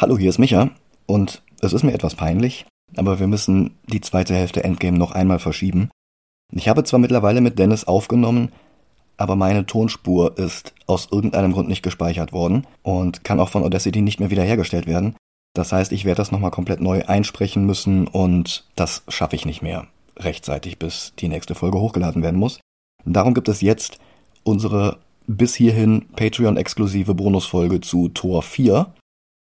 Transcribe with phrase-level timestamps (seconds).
[0.00, 0.70] Hallo, hier ist Micha
[1.04, 2.64] und es ist mir etwas peinlich,
[2.96, 5.90] aber wir müssen die zweite Hälfte Endgame noch einmal verschieben.
[6.52, 8.50] Ich habe zwar mittlerweile mit Dennis aufgenommen,
[9.18, 14.00] aber meine Tonspur ist aus irgendeinem Grund nicht gespeichert worden und kann auch von Audacity
[14.00, 15.16] nicht mehr wiederhergestellt werden.
[15.52, 19.60] Das heißt, ich werde das nochmal komplett neu einsprechen müssen und das schaffe ich nicht
[19.60, 19.86] mehr
[20.18, 22.58] rechtzeitig, bis die nächste Folge hochgeladen werden muss.
[23.04, 23.98] Darum gibt es jetzt
[24.44, 24.96] unsere
[25.26, 28.94] bis hierhin Patreon-exklusive Bonusfolge zu Tor 4,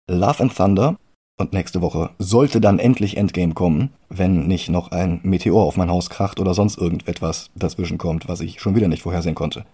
[0.09, 0.97] Love and Thunder.
[1.37, 5.89] Und nächste Woche sollte dann endlich Endgame kommen, wenn nicht noch ein Meteor auf mein
[5.89, 9.65] Haus kracht oder sonst irgendetwas dazwischen kommt, was ich schon wieder nicht vorhersehen konnte.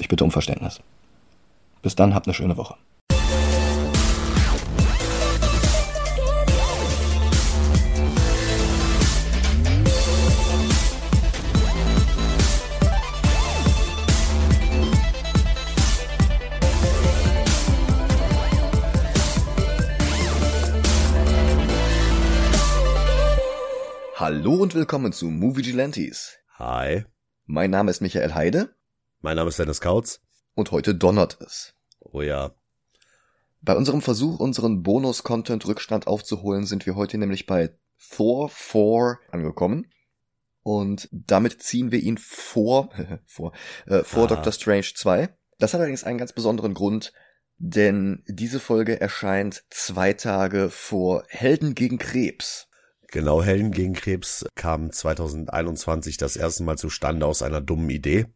[0.00, 0.80] Ich bitte um Verständnis.
[1.80, 2.74] Bis dann, habt eine schöne Woche.
[24.26, 26.38] Hallo und willkommen zu Movie Gelantes.
[26.54, 27.04] Hi.
[27.44, 28.74] Mein Name ist Michael Heide.
[29.20, 30.22] Mein Name ist Dennis Kautz.
[30.54, 31.74] Und heute donnert es.
[32.00, 32.54] Oh ja.
[33.60, 37.76] Bei unserem Versuch, unseren Bonus-Content-Rückstand aufzuholen, sind wir heute nämlich bei
[38.16, 39.92] Thor 4 angekommen.
[40.62, 42.88] Und damit ziehen wir ihn vor,
[43.26, 43.52] vor,
[43.84, 45.36] äh, vor Doctor Strange 2.
[45.58, 47.12] Das hat allerdings einen ganz besonderen Grund,
[47.58, 52.68] denn diese Folge erscheint zwei Tage vor Helden gegen Krebs.
[53.14, 58.26] Genau, Helden gegen Krebs kam 2021 das erste Mal zustande aus einer dummen Idee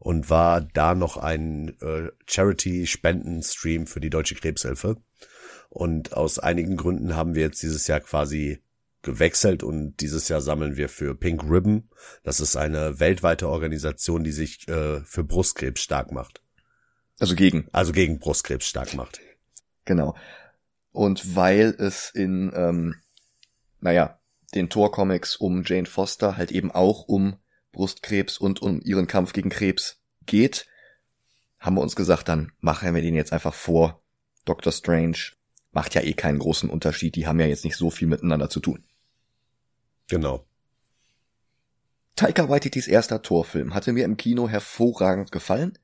[0.00, 4.98] und war da noch ein äh, Charity-Spendenstream für die Deutsche Krebshilfe.
[5.70, 8.62] Und aus einigen Gründen haben wir jetzt dieses Jahr quasi
[9.00, 11.88] gewechselt und dieses Jahr sammeln wir für Pink Ribbon.
[12.22, 16.42] Das ist eine weltweite Organisation, die sich äh, für Brustkrebs stark macht.
[17.18, 17.66] Also gegen.
[17.72, 19.22] Also gegen Brustkrebs stark macht.
[19.86, 20.14] Genau.
[20.92, 22.96] Und weil es in ähm,
[23.82, 24.20] naja,
[24.54, 27.36] den Tor-Comics um Jane Foster halt eben auch um
[27.72, 30.66] Brustkrebs und um ihren Kampf gegen Krebs geht,
[31.58, 34.02] haben wir uns gesagt, dann machen wir den jetzt einfach vor.
[34.44, 35.16] Doctor Strange
[35.72, 38.60] macht ja eh keinen großen Unterschied, die haben ja jetzt nicht so viel miteinander zu
[38.60, 38.84] tun.
[40.08, 40.46] Genau.
[42.14, 45.78] Taika Waititis erster Torfilm hatte mir im Kino hervorragend gefallen.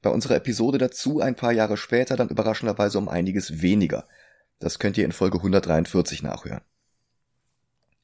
[0.00, 4.08] Bei unserer Episode dazu ein paar Jahre später dann überraschenderweise um einiges weniger.
[4.58, 6.62] Das könnt ihr in Folge 143 nachhören.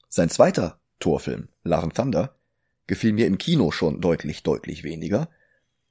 [0.09, 2.35] Sein zweiter Torfilm, Love and Thunder,
[2.87, 5.29] gefiel mir im Kino schon deutlich, deutlich weniger,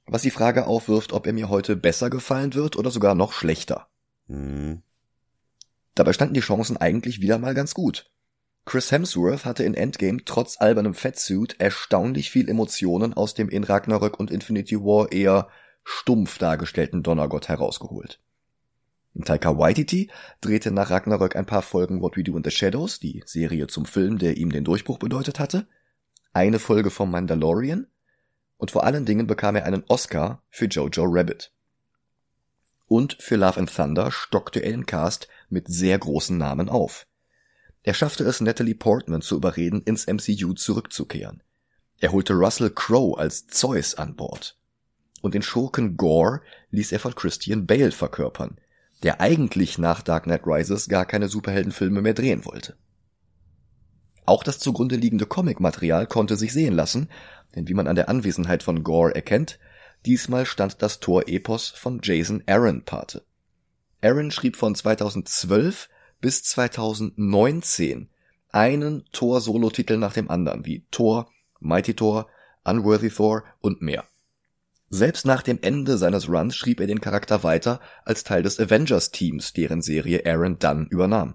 [0.06, 3.88] was die Frage aufwirft, ob er mir heute besser gefallen wird oder sogar noch schlechter.
[4.26, 4.82] Mhm.
[5.94, 8.10] Dabei standen die Chancen eigentlich wieder mal ganz gut.
[8.64, 14.20] Chris Hemsworth hatte in Endgame trotz albernem Fettsuit erstaunlich viel Emotionen aus dem in Ragnarök
[14.20, 15.48] und Infinity War eher
[15.84, 18.20] stumpf dargestellten Donnergott herausgeholt.
[19.24, 23.22] Taika Waititi drehte nach Ragnarök ein paar Folgen What We Do in the Shadows, die
[23.26, 25.66] Serie zum Film, der ihm den Durchbruch bedeutet hatte,
[26.32, 27.86] eine Folge vom Mandalorian
[28.58, 31.52] und vor allen Dingen bekam er einen Oscar für Jojo Rabbit.
[32.86, 37.06] Und für Love and Thunder stockte er den Cast mit sehr großen Namen auf.
[37.82, 41.42] Er schaffte es Natalie Portman zu überreden, ins MCU zurückzukehren.
[42.00, 44.56] Er holte Russell Crowe als Zeus an Bord.
[45.20, 46.40] Und den Schurken Gore
[46.70, 48.58] ließ er von Christian Bale verkörpern,
[49.02, 52.76] der eigentlich nach Dark Knight Rises gar keine Superheldenfilme mehr drehen wollte.
[54.26, 57.08] Auch das zugrunde liegende Comicmaterial konnte sich sehen lassen,
[57.54, 59.58] denn wie man an der Anwesenheit von Gore erkennt,
[60.04, 63.24] diesmal stand das Tor-Epos von Jason Aaron Pate.
[64.02, 65.88] Aaron schrieb von 2012
[66.20, 68.10] bis 2019
[68.50, 71.30] einen Thor-Solo-Titel nach dem anderen, wie Thor,
[71.60, 72.28] Mighty Thor,
[72.64, 74.04] Unworthy Thor und mehr.
[74.90, 79.52] Selbst nach dem Ende seines Runs schrieb er den Charakter weiter als Teil des Avengers-Teams,
[79.52, 81.34] deren Serie Aaron dann übernahm.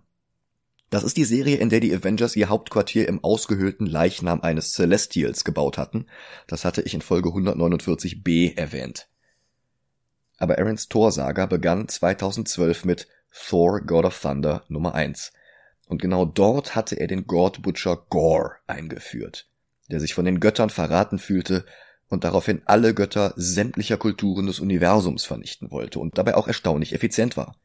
[0.90, 5.44] Das ist die Serie, in der die Avengers ihr Hauptquartier im ausgehöhlten Leichnam eines Celestials
[5.44, 6.08] gebaut hatten.
[6.48, 9.08] Das hatte ich in Folge 149b erwähnt.
[10.38, 15.32] Aber Aarons Thor-Saga begann 2012 mit Thor God of Thunder Nummer 1.
[15.88, 19.48] Und genau dort hatte er den God Butcher Gore eingeführt,
[19.90, 21.66] der sich von den Göttern verraten fühlte
[22.10, 27.38] und daraufhin alle Götter sämtlicher Kulturen des Universums vernichten wollte und dabei auch erstaunlich effizient
[27.38, 27.56] war.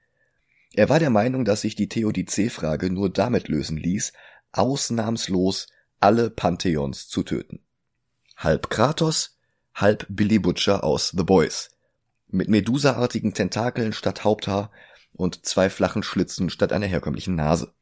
[0.75, 4.13] Er war der Meinung, dass sich die Theodizee-Frage nur damit lösen ließ,
[4.53, 5.69] ausnahmslos
[6.01, 7.61] alle Pantheons zu töten.
[8.37, 9.39] Halb Kratos,
[9.75, 11.71] halb Billy Butcher aus The Boys.
[12.29, 14.71] Mit Medusa-artigen Tentakeln statt Haupthaar
[15.13, 17.73] und zwei flachen Schlitzen statt einer herkömmlichen Nase.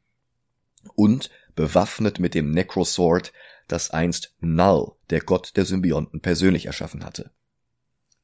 [0.95, 3.33] Und bewaffnet mit dem Necrosword,
[3.67, 7.31] das einst Null, der Gott der Symbionten, persönlich erschaffen hatte.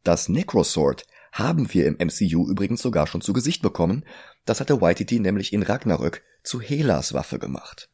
[0.05, 4.05] Das Necrosword haben wir im MCU übrigens sogar schon zu Gesicht bekommen.
[4.45, 7.89] Das hatte Waititi nämlich in Ragnarök zu Helas Waffe gemacht.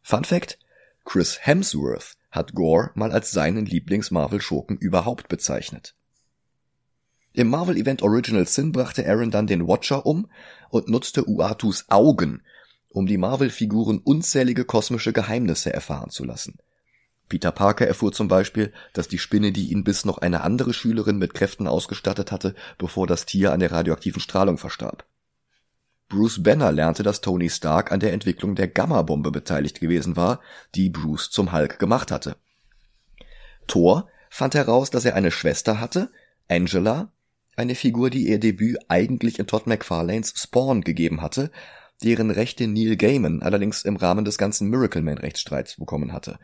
[0.00, 0.58] Fun Fact:
[1.04, 5.94] Chris Hemsworth hat Gore mal als seinen Lieblings-Marvel-Schurken überhaupt bezeichnet.
[7.32, 10.30] Im Marvel-Event Original Sin brachte Aaron dann den Watcher um
[10.70, 12.42] und nutzte Uatus Augen,
[12.94, 16.58] um die Marvel-Figuren unzählige kosmische Geheimnisse erfahren zu lassen.
[17.28, 21.18] Peter Parker erfuhr zum Beispiel, dass die Spinne, die ihn bis noch eine andere Schülerin
[21.18, 25.04] mit Kräften ausgestattet hatte, bevor das Tier an der radioaktiven Strahlung verstarb.
[26.08, 30.40] Bruce Banner lernte, dass Tony Stark an der Entwicklung der Gamma-Bombe beteiligt gewesen war,
[30.76, 32.36] die Bruce zum Hulk gemacht hatte.
[33.66, 36.10] Thor fand heraus, dass er eine Schwester hatte,
[36.48, 37.10] Angela,
[37.56, 41.50] eine Figur, die ihr Debüt eigentlich in Todd McFarlanes Spawn gegeben hatte,
[42.02, 46.38] deren Rechte Neil Gaiman allerdings im Rahmen des ganzen Miracle Man Rechtsstreits bekommen hatte,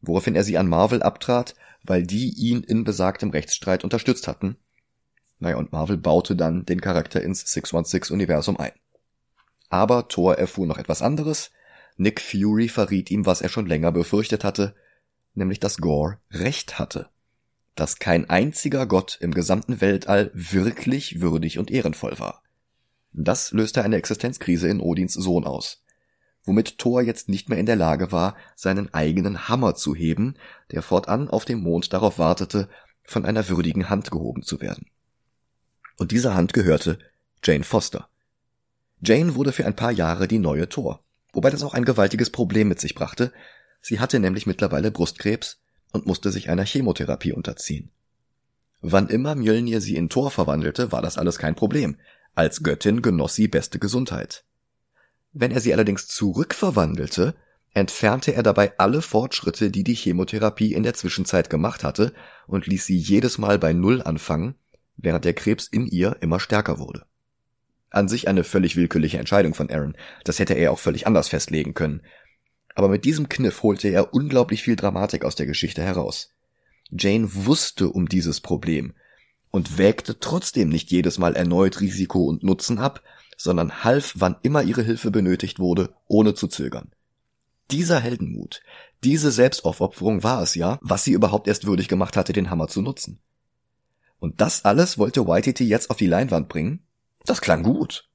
[0.00, 4.56] woraufhin er sie an Marvel abtrat, weil die ihn in besagtem Rechtsstreit unterstützt hatten.
[5.38, 8.72] Naja, und Marvel baute dann den Charakter ins 616-Universum ein.
[9.68, 11.50] Aber Thor erfuhr noch etwas anderes.
[11.96, 14.74] Nick Fury verriet ihm, was er schon länger befürchtet hatte,
[15.34, 17.08] nämlich dass Gore recht hatte.
[17.74, 22.42] Dass kein einziger Gott im gesamten Weltall wirklich würdig und ehrenvoll war.
[23.12, 25.82] Das löste eine Existenzkrise in Odins Sohn aus,
[26.44, 30.34] womit Thor jetzt nicht mehr in der Lage war, seinen eigenen Hammer zu heben,
[30.70, 32.68] der fortan auf dem Mond darauf wartete,
[33.04, 34.86] von einer würdigen Hand gehoben zu werden.
[35.96, 36.98] Und diese Hand gehörte
[37.42, 38.08] Jane Foster.
[39.00, 41.02] Jane wurde für ein paar Jahre die neue Thor,
[41.32, 43.32] wobei das auch ein gewaltiges Problem mit sich brachte.
[43.80, 45.60] Sie hatte nämlich mittlerweile Brustkrebs
[45.92, 47.90] und musste sich einer Chemotherapie unterziehen.
[48.80, 51.96] Wann immer Mjölnir sie in Thor verwandelte, war das alles kein Problem.
[52.38, 54.44] Als Göttin genoss sie beste Gesundheit.
[55.32, 57.34] Wenn er sie allerdings zurückverwandelte,
[57.74, 62.14] entfernte er dabei alle Fortschritte, die die Chemotherapie in der Zwischenzeit gemacht hatte,
[62.46, 64.54] und ließ sie jedes Mal bei Null anfangen,
[64.96, 67.06] während der Krebs in ihr immer stärker wurde.
[67.90, 69.96] An sich eine völlig willkürliche Entscheidung von Aaron.
[70.22, 72.02] Das hätte er auch völlig anders festlegen können.
[72.76, 76.32] Aber mit diesem Kniff holte er unglaublich viel Dramatik aus der Geschichte heraus.
[76.88, 78.94] Jane wusste um dieses Problem
[79.50, 83.02] und wägte trotzdem nicht jedes Mal erneut Risiko und Nutzen ab,
[83.36, 86.90] sondern half, wann immer ihre Hilfe benötigt wurde, ohne zu zögern.
[87.70, 88.62] Dieser Heldenmut,
[89.04, 92.82] diese Selbstaufopferung war es ja, was sie überhaupt erst würdig gemacht hatte, den Hammer zu
[92.82, 93.20] nutzen.
[94.18, 96.82] Und das alles wollte Waititi jetzt auf die Leinwand bringen,
[97.24, 98.08] das klang gut.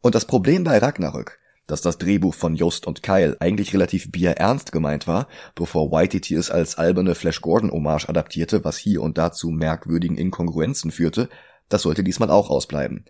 [0.00, 4.72] Und das Problem bei Ragnarök, dass das Drehbuch von Jost und Kyle eigentlich relativ bierernst
[4.72, 9.32] gemeint war, bevor Waititi es als alberne Flash Gordon Hommage adaptierte, was hier und da
[9.32, 11.28] zu merkwürdigen Inkongruenzen führte,
[11.68, 13.06] das sollte diesmal auch ausbleiben.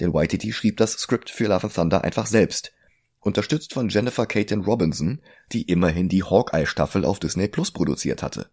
[0.00, 2.72] Denn Waititi schrieb das Skript für Love and Thunder einfach selbst,
[3.20, 5.20] unterstützt von Jennifer Caton Robinson,
[5.52, 8.50] die immerhin die Hawkeye-Staffel auf Disney Plus produziert hatte.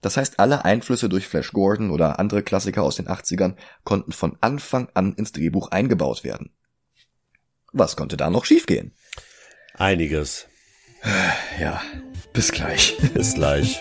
[0.00, 3.54] Das heißt, alle Einflüsse durch Flash Gordon oder andere Klassiker aus den 80ern
[3.84, 6.50] konnten von Anfang an ins Drehbuch eingebaut werden.
[7.74, 8.92] Was konnte da noch schiefgehen?
[9.74, 10.46] Einiges.
[11.58, 11.80] Ja,
[12.34, 12.98] bis gleich.
[13.14, 13.80] Bis gleich.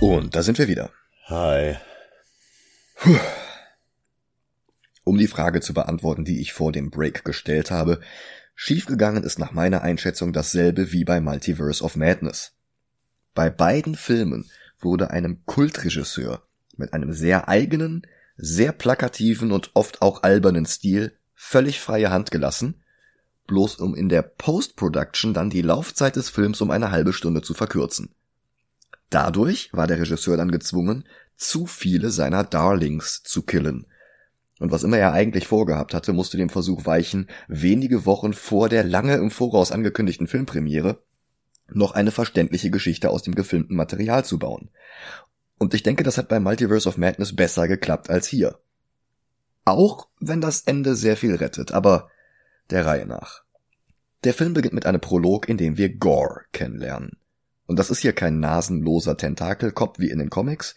[0.00, 0.90] Und da sind wir wieder.
[1.26, 1.76] Hi.
[5.02, 8.00] Um die Frage zu beantworten, die ich vor dem Break gestellt habe,
[8.60, 12.56] schiefgegangen ist nach meiner Einschätzung dasselbe wie bei Multiverse of Madness.
[13.32, 16.42] Bei beiden Filmen wurde einem Kultregisseur
[16.76, 18.02] mit einem sehr eigenen,
[18.36, 22.82] sehr plakativen und oft auch albernen Stil völlig freie Hand gelassen,
[23.46, 27.54] bloß um in der Post-Production dann die Laufzeit des Films um eine halbe Stunde zu
[27.54, 28.12] verkürzen.
[29.08, 31.04] Dadurch war der Regisseur dann gezwungen,
[31.36, 33.86] zu viele seiner Darlings zu killen.
[34.58, 38.84] Und was immer er eigentlich vorgehabt hatte, musste dem Versuch weichen, wenige Wochen vor der
[38.84, 41.02] lange im Voraus angekündigten Filmpremiere
[41.70, 44.70] noch eine verständliche Geschichte aus dem gefilmten Material zu bauen.
[45.58, 48.58] Und ich denke, das hat bei Multiverse of Madness besser geklappt als hier.
[49.64, 52.10] Auch wenn das Ende sehr viel rettet, aber
[52.70, 53.42] der Reihe nach.
[54.24, 57.18] Der Film beginnt mit einem Prolog, in dem wir Gore kennenlernen.
[57.66, 60.74] Und das ist hier kein nasenloser Tentakelkopf wie in den Comics,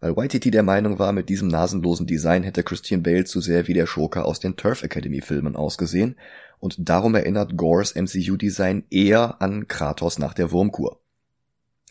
[0.00, 3.74] weil Waititi der Meinung war, mit diesem nasenlosen Design hätte Christian Bale zu sehr wie
[3.74, 6.16] der Schurke aus den Turf Academy Filmen ausgesehen
[6.58, 11.00] und darum erinnert Gores MCU-Design eher an Kratos nach der Wurmkur.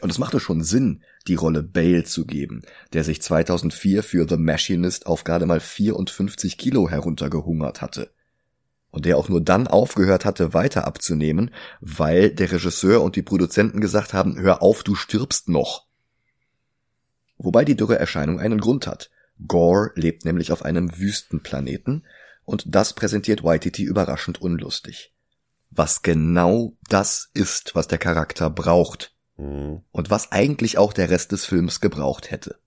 [0.01, 4.37] Und es machte schon Sinn, die Rolle Bale zu geben, der sich 2004 für The
[4.37, 8.11] Machinist auf gerade mal 54 Kilo heruntergehungert hatte
[8.95, 13.81] und der auch nur dann aufgehört hatte, weiter abzunehmen, weil der Regisseur und die Produzenten
[13.81, 15.84] gesagt haben, hör auf, du stirbst noch.
[17.37, 19.11] Wobei die Dürreerscheinung einen Grund hat.
[19.47, 22.05] Gore lebt nämlich auf einem Wüstenplaneten
[22.45, 25.13] und das präsentiert Waititi überraschend unlustig.
[25.71, 29.81] Was genau das ist, was der Charakter braucht Mhm.
[29.91, 32.57] und was eigentlich auch der Rest des Films gebraucht hätte.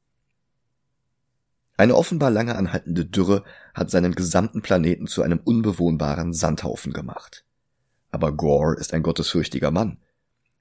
[1.76, 7.44] Eine offenbar lange anhaltende Dürre hat seinen gesamten Planeten zu einem unbewohnbaren Sandhaufen gemacht.
[8.10, 9.98] Aber Gore ist ein gottesfürchtiger Mann.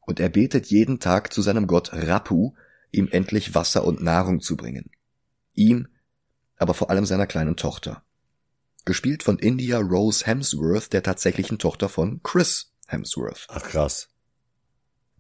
[0.02, 2.54] Und er betet jeden Tag zu seinem Gott Rapu,
[2.98, 4.92] ihm endlich Wasser und Nahrung zu bringen.
[5.54, 5.88] Ihm,
[6.58, 8.04] aber vor allem seiner kleinen Tochter.
[8.86, 13.48] Gespielt von India Rose Hemsworth, der tatsächlichen Tochter von Chris Hemsworth.
[13.50, 14.10] Ach krass.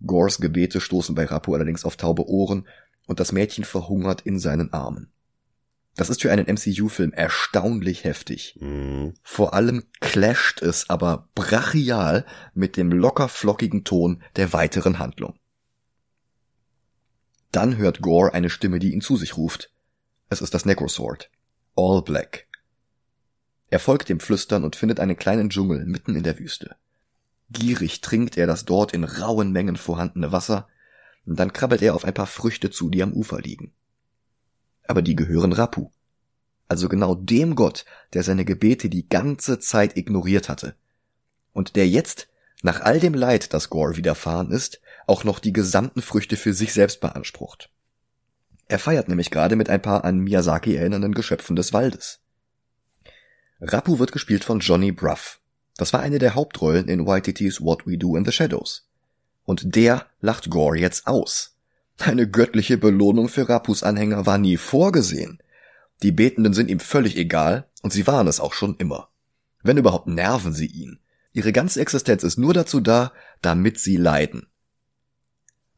[0.05, 2.67] Gores Gebete stoßen bei Rapu allerdings auf taube Ohren
[3.07, 5.11] und das Mädchen verhungert in seinen Armen.
[5.95, 8.55] Das ist für einen MCU-Film erstaunlich heftig.
[8.59, 9.15] Mhm.
[9.23, 15.39] Vor allem clasht es aber brachial mit dem locker flockigen Ton der weiteren Handlung.
[17.51, 19.71] Dann hört Gore eine Stimme, die ihn zu sich ruft.
[20.29, 21.29] Es ist das Necrosword.
[21.75, 22.47] All Black.
[23.69, 26.75] Er folgt dem Flüstern und findet einen kleinen Dschungel mitten in der Wüste.
[27.49, 30.67] Gierig trinkt er das dort in rauen Mengen vorhandene Wasser,
[31.25, 33.73] und dann krabbelt er auf ein paar Früchte zu, die am Ufer liegen.
[34.87, 35.91] Aber die gehören Rapu.
[36.69, 40.75] Also genau dem Gott, der seine Gebete die ganze Zeit ignoriert hatte.
[41.53, 42.29] Und der jetzt,
[42.61, 46.73] nach all dem Leid, das Gore widerfahren ist, auch noch die gesamten Früchte für sich
[46.73, 47.69] selbst beansprucht.
[48.67, 52.19] Er feiert nämlich gerade mit ein paar an Miyazaki erinnernden Geschöpfen des Waldes.
[53.61, 55.39] Rapu wird gespielt von Johnny Bruff.
[55.77, 58.87] Das war eine der Hauptrollen in YTT's What We Do in the Shadows.
[59.45, 61.55] Und der lacht Gore jetzt aus.
[61.99, 65.39] Eine göttliche Belohnung für Rapus Anhänger war nie vorgesehen.
[66.03, 69.09] Die Betenden sind ihm völlig egal und sie waren es auch schon immer.
[69.63, 70.99] Wenn überhaupt nerven sie ihn.
[71.33, 74.47] Ihre ganze Existenz ist nur dazu da, damit sie leiden.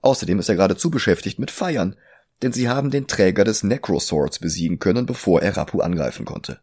[0.02, 1.96] Außerdem ist er geradezu beschäftigt mit Feiern,
[2.42, 6.62] denn sie haben den Träger des Necroswords besiegen können, bevor er Rapu angreifen konnte.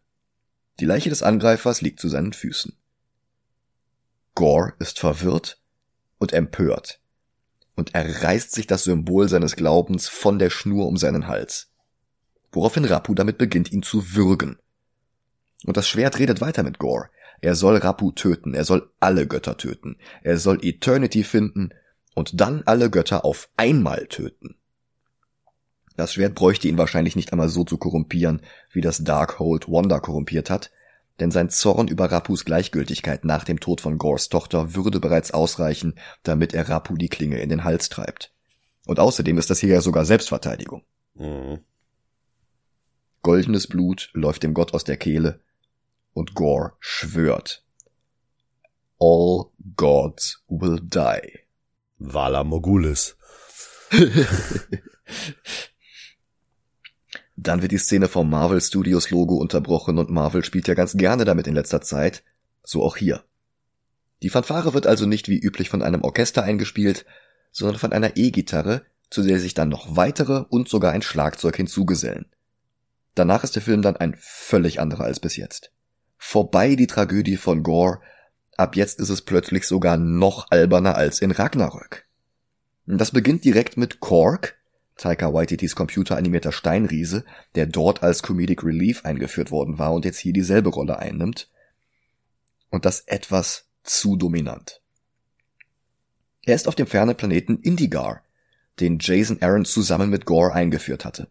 [0.79, 2.75] Die Leiche des Angreifers liegt zu seinen Füßen.
[4.33, 5.59] Gore ist verwirrt
[6.17, 6.99] und empört.
[7.75, 11.69] Und er reißt sich das Symbol seines Glaubens von der Schnur um seinen Hals.
[12.51, 14.57] Woraufhin Rapu damit beginnt, ihn zu würgen.
[15.65, 17.09] Und das Schwert redet weiter mit Gore.
[17.41, 21.71] Er soll Rapu töten, er soll alle Götter töten, er soll Eternity finden
[22.17, 24.55] und dann alle Götter auf einmal töten.
[25.97, 30.49] Das Schwert bräuchte ihn wahrscheinlich nicht einmal so zu korrumpieren, wie das Darkhold Wanda korrumpiert
[30.49, 30.71] hat,
[31.19, 35.93] denn sein Zorn über Rapus Gleichgültigkeit nach dem Tod von Gores Tochter würde bereits ausreichen,
[36.23, 38.33] damit er Rapu die Klinge in den Hals treibt.
[38.87, 40.83] Und außerdem ist das hier ja sogar Selbstverteidigung.
[41.13, 41.59] Mhm.
[43.21, 45.41] Goldenes Blut läuft dem Gott aus der Kehle
[46.13, 47.63] und Gore schwört.
[48.99, 51.46] All gods will die.
[51.97, 53.15] Vala Mogulis.
[57.35, 61.23] Dann wird die Szene vom Marvel Studios Logo unterbrochen und Marvel spielt ja ganz gerne
[61.23, 62.23] damit in letzter Zeit,
[62.63, 63.23] so auch hier.
[64.23, 67.05] Die Fanfare wird also nicht wie üblich von einem Orchester eingespielt,
[67.51, 72.25] sondern von einer E-Gitarre, zu der sich dann noch weitere und sogar ein Schlagzeug hinzugesellen.
[73.15, 75.71] Danach ist der Film dann ein völlig anderer als bis jetzt.
[76.17, 78.01] Vorbei die Tragödie von Gore,
[78.57, 82.05] ab jetzt ist es plötzlich sogar noch alberner als in Ragnarök.
[82.85, 84.57] Das beginnt direkt mit Kork,
[84.97, 87.23] Taika Waititis computeranimierter Steinriese,
[87.55, 91.49] der dort als Comedic Relief eingeführt worden war und jetzt hier dieselbe Rolle einnimmt.
[92.69, 94.81] Und das etwas zu dominant.
[96.45, 98.23] Er ist auf dem fernen Planeten Indigar,
[98.79, 101.27] den Jason Aaron zusammen mit Gore eingeführt hatte.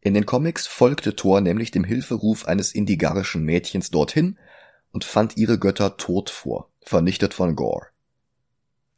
[0.00, 4.38] In den Comics folgte Thor nämlich dem Hilferuf eines indigarischen Mädchens dorthin
[4.92, 7.86] und fand ihre Götter tot vor, vernichtet von Gore.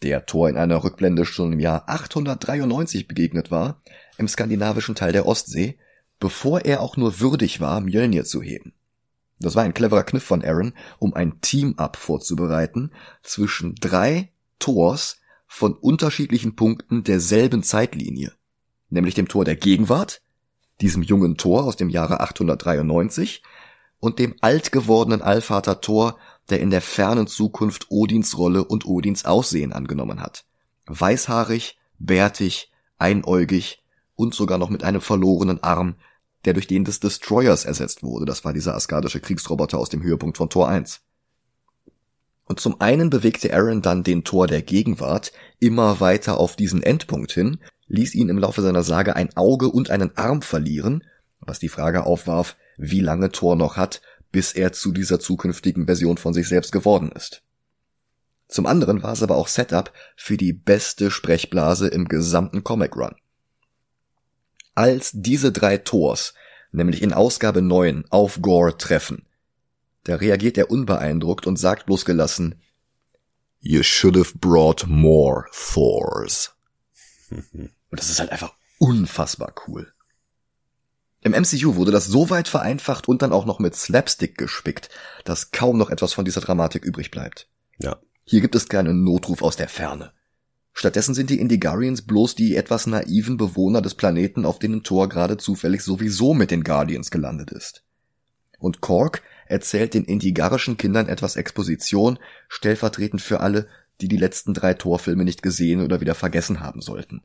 [0.03, 3.83] Der Thor in einer Rückblende schon im Jahr 893 begegnet war,
[4.17, 5.79] im skandinavischen Teil der Ostsee,
[6.19, 8.73] bevor er auch nur würdig war, Mjölnir zu heben.
[9.41, 12.93] Das war ein cleverer Kniff von Aaron, um ein Team-Up vorzubereiten
[13.23, 18.33] zwischen drei Tors von unterschiedlichen Punkten derselben Zeitlinie,
[18.91, 20.23] nämlich dem Tor der Gegenwart,
[20.81, 23.43] diesem jungen Tor aus dem Jahre 893
[24.01, 29.25] und dem alt gewordenen Allvater Thor, der in der fernen Zukunft Odins Rolle und Odins
[29.25, 30.45] Aussehen angenommen hat.
[30.87, 33.83] Weißhaarig, bärtig, einäugig
[34.17, 35.97] und sogar noch mit einem verlorenen Arm,
[36.45, 38.25] der durch den des Destroyers ersetzt wurde.
[38.25, 41.03] Das war dieser askadische Kriegsroboter aus dem Höhepunkt von Tor 1.
[42.45, 47.31] Und zum einen bewegte Aaron dann den Tor der Gegenwart immer weiter auf diesen Endpunkt
[47.31, 51.05] hin, ließ ihn im Laufe seiner Sage ein Auge und einen Arm verlieren,
[51.41, 54.01] was die Frage aufwarf, wie lange Thor noch hat,
[54.33, 57.43] bis er zu dieser zukünftigen Version von sich selbst geworden ist.
[58.49, 63.15] Zum anderen war es aber auch Setup für die beste Sprechblase im gesamten Comic Run.
[64.75, 66.35] Als diese drei Thors
[66.73, 69.27] nämlich in Ausgabe 9 auf Gore treffen.
[70.05, 72.61] Da reagiert er unbeeindruckt und sagt bloß gelassen,
[73.61, 76.55] You should have brought more Thors.
[77.31, 79.93] und das ist halt einfach unfassbar cool.
[81.23, 84.89] Im MCU wurde das so weit vereinfacht und dann auch noch mit Slapstick gespickt,
[85.25, 87.49] dass kaum noch etwas von dieser Dramatik übrig bleibt.
[87.79, 87.99] Ja.
[88.25, 90.13] Hier gibt es keinen Notruf aus der Ferne.
[90.73, 95.37] Stattdessen sind die Indigarians bloß die etwas naiven Bewohner des Planeten, auf denen Thor gerade
[95.37, 97.83] zufällig sowieso mit den Guardians gelandet ist.
[98.59, 103.67] Und Kork erzählt den indigarischen Kindern etwas Exposition, stellvertretend für alle,
[104.01, 107.23] die die letzten drei Torfilme nicht gesehen oder wieder vergessen haben sollten.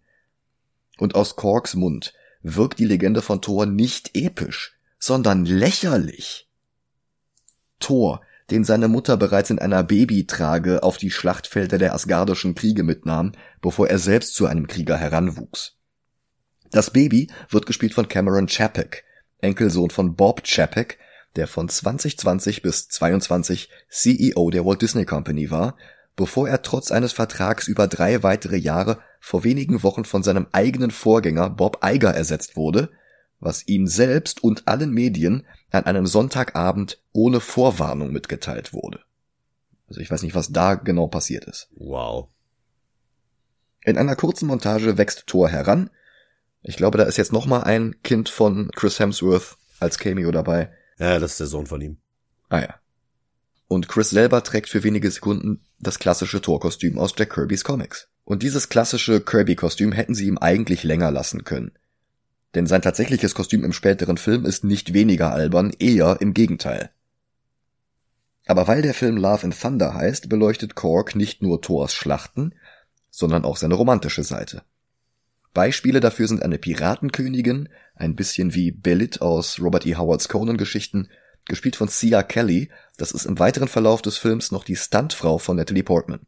[0.98, 2.14] Und aus Korks Mund
[2.46, 6.48] wirkt die Legende von Thor nicht episch, sondern lächerlich.
[7.80, 8.22] Thor,
[8.52, 13.90] den seine Mutter bereits in einer Babytrage auf die Schlachtfelder der asgardischen Kriege mitnahm, bevor
[13.90, 15.78] er selbst zu einem Krieger heranwuchs.
[16.70, 19.04] Das Baby wird gespielt von Cameron Chapek,
[19.40, 21.00] Enkelsohn von Bob Chapek,
[21.36, 25.76] der von 2020 bis 22 CEO der Walt Disney Company war,
[26.16, 30.92] bevor er trotz eines Vertrags über drei weitere Jahre vor wenigen Wochen von seinem eigenen
[30.92, 32.92] Vorgänger Bob Iger ersetzt wurde,
[33.40, 39.00] was ihm selbst und allen Medien an einem Sonntagabend ohne Vorwarnung mitgeteilt wurde.
[39.88, 41.70] Also ich weiß nicht, was da genau passiert ist.
[41.76, 42.30] Wow.
[43.84, 45.90] In einer kurzen Montage wächst Thor heran.
[46.62, 50.72] Ich glaube, da ist jetzt noch mal ein Kind von Chris Hemsworth als Cameo dabei.
[51.00, 51.98] Ja, das ist der Sohn von ihm.
[52.50, 52.76] Ah ja.
[53.68, 58.08] Und Chris selber trägt für wenige Sekunden das klassische Thor-Kostüm aus Jack Kirbys Comics.
[58.26, 61.72] Und dieses klassische Kirby-Kostüm hätten sie ihm eigentlich länger lassen können.
[62.56, 66.90] Denn sein tatsächliches Kostüm im späteren Film ist nicht weniger albern, eher im Gegenteil.
[68.48, 72.54] Aber weil der Film Love and Thunder heißt, beleuchtet Kork nicht nur Thors Schlachten,
[73.12, 74.64] sondern auch seine romantische Seite.
[75.54, 79.96] Beispiele dafür sind eine Piratenkönigin, ein bisschen wie Belit aus Robert E.
[79.96, 81.10] Howards Conan-Geschichten,
[81.48, 85.58] gespielt von Sia Kelly, das ist im weiteren Verlauf des Films noch die Stuntfrau von
[85.58, 86.26] Natalie Portman.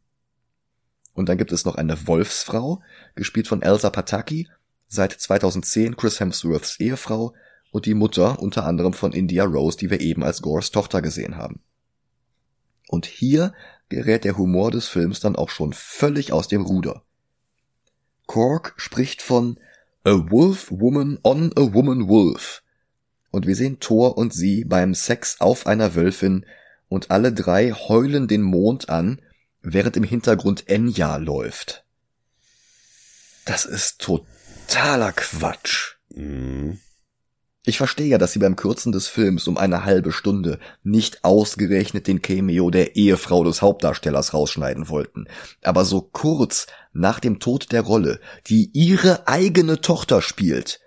[1.18, 2.80] Und dann gibt es noch eine Wolfsfrau,
[3.16, 4.48] gespielt von Elsa Pataki,
[4.86, 7.34] seit 2010 Chris Hemsworths Ehefrau
[7.72, 11.36] und die Mutter unter anderem von India Rose, die wir eben als Gores Tochter gesehen
[11.36, 11.60] haben.
[12.86, 13.52] Und hier
[13.88, 17.02] gerät der Humor des Films dann auch schon völlig aus dem Ruder.
[18.26, 19.58] Cork spricht von
[20.04, 22.62] A Wolf Woman on a Woman Wolf.
[23.32, 26.46] Und wir sehen Thor und sie beim Sex auf einer Wölfin
[26.88, 29.20] und alle drei heulen den Mond an,
[29.62, 31.84] während im Hintergrund Enya läuft.
[33.44, 35.96] Das ist totaler Quatsch.
[36.10, 36.78] Mhm.
[37.64, 42.06] Ich verstehe ja, dass sie beim Kürzen des Films um eine halbe Stunde nicht ausgerechnet
[42.06, 45.26] den Cameo der Ehefrau des Hauptdarstellers rausschneiden wollten.
[45.62, 50.80] Aber so kurz nach dem Tod der Rolle, die ihre eigene Tochter spielt,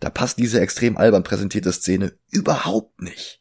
[0.00, 3.37] da passt diese extrem albern präsentierte Szene überhaupt nicht.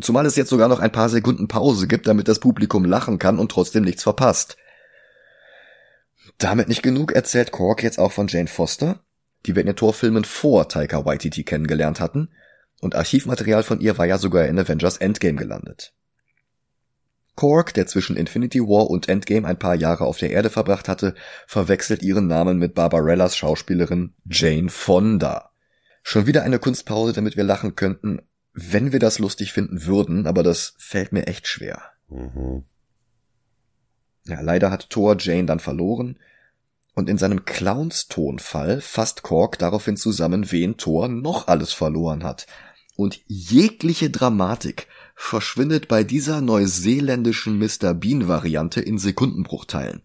[0.00, 3.38] Zumal es jetzt sogar noch ein paar Sekunden Pause gibt, damit das Publikum lachen kann
[3.38, 4.56] und trotzdem nichts verpasst.
[6.38, 9.00] Damit nicht genug erzählt Cork jetzt auch von Jane Foster,
[9.44, 12.30] die wir in den Torfilmen vor Taika Waititi kennengelernt hatten,
[12.80, 15.92] und Archivmaterial von ihr war ja sogar in Avengers Endgame gelandet.
[17.36, 21.14] Kork, der zwischen Infinity War und Endgame ein paar Jahre auf der Erde verbracht hatte,
[21.46, 25.50] verwechselt ihren Namen mit Barbarellas Schauspielerin Jane Fonda.
[26.02, 28.20] Schon wieder eine Kunstpause, damit wir lachen könnten,
[28.52, 31.82] wenn wir das lustig finden würden, aber das fällt mir echt schwer.
[32.08, 32.64] Mhm.
[34.24, 36.18] Ja, leider hat Thor Jane dann verloren,
[36.94, 42.46] und in seinem Clowns-Tonfall fasst Kork daraufhin zusammen, wen Thor noch alles verloren hat.
[42.96, 47.94] Und jegliche Dramatik verschwindet bei dieser neuseeländischen Mr.
[47.94, 50.02] Bean-Variante in Sekundenbruchteilen.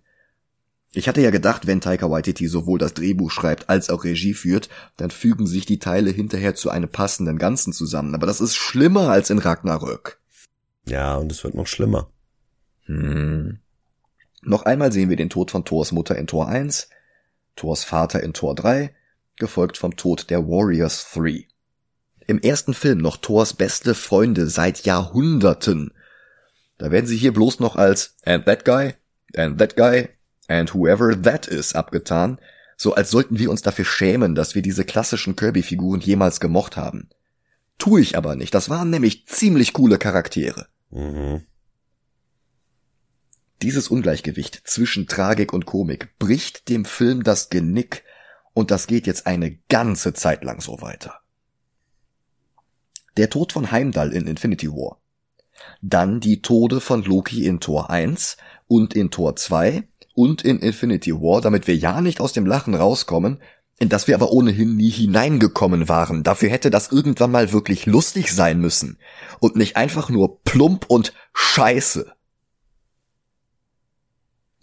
[0.97, 4.67] Ich hatte ja gedacht, wenn Taika Waititi sowohl das Drehbuch schreibt als auch Regie führt,
[4.97, 8.15] dann fügen sich die Teile hinterher zu einem passenden Ganzen zusammen.
[8.15, 10.19] Aber das ist schlimmer als in Ragnarök.
[10.87, 12.09] Ja, und es wird noch schlimmer.
[12.85, 13.59] Hm.
[14.41, 16.89] Noch einmal sehen wir den Tod von Thors Mutter in Tor 1,
[17.55, 18.91] Thors Vater in Tor 3,
[19.35, 21.47] gefolgt vom Tod der Warriors 3.
[22.25, 25.93] Im ersten Film noch Thors beste Freunde seit Jahrhunderten.
[26.79, 28.95] Da werden sie hier bloß noch als and that guy,
[29.35, 30.09] and that guy,
[30.47, 32.39] and whoever that is abgetan,
[32.77, 37.09] so als sollten wir uns dafür schämen, dass wir diese klassischen Kirby-Figuren jemals gemocht haben.
[37.77, 40.67] Tu ich aber nicht, das waren nämlich ziemlich coole Charaktere.
[40.89, 41.43] Mhm.
[43.61, 48.03] Dieses Ungleichgewicht zwischen Tragik und Komik bricht dem Film das Genick
[48.53, 51.21] und das geht jetzt eine ganze Zeit lang so weiter.
[53.17, 55.01] Der Tod von Heimdall in Infinity War.
[55.81, 61.13] Dann die Tode von Loki in Tor 1 und in Tor 2 und in Infinity
[61.13, 63.39] War, damit wir ja nicht aus dem Lachen rauskommen,
[63.77, 66.23] in das wir aber ohnehin nie hineingekommen waren.
[66.23, 68.97] Dafür hätte das irgendwann mal wirklich lustig sein müssen
[69.39, 72.11] und nicht einfach nur plump und scheiße.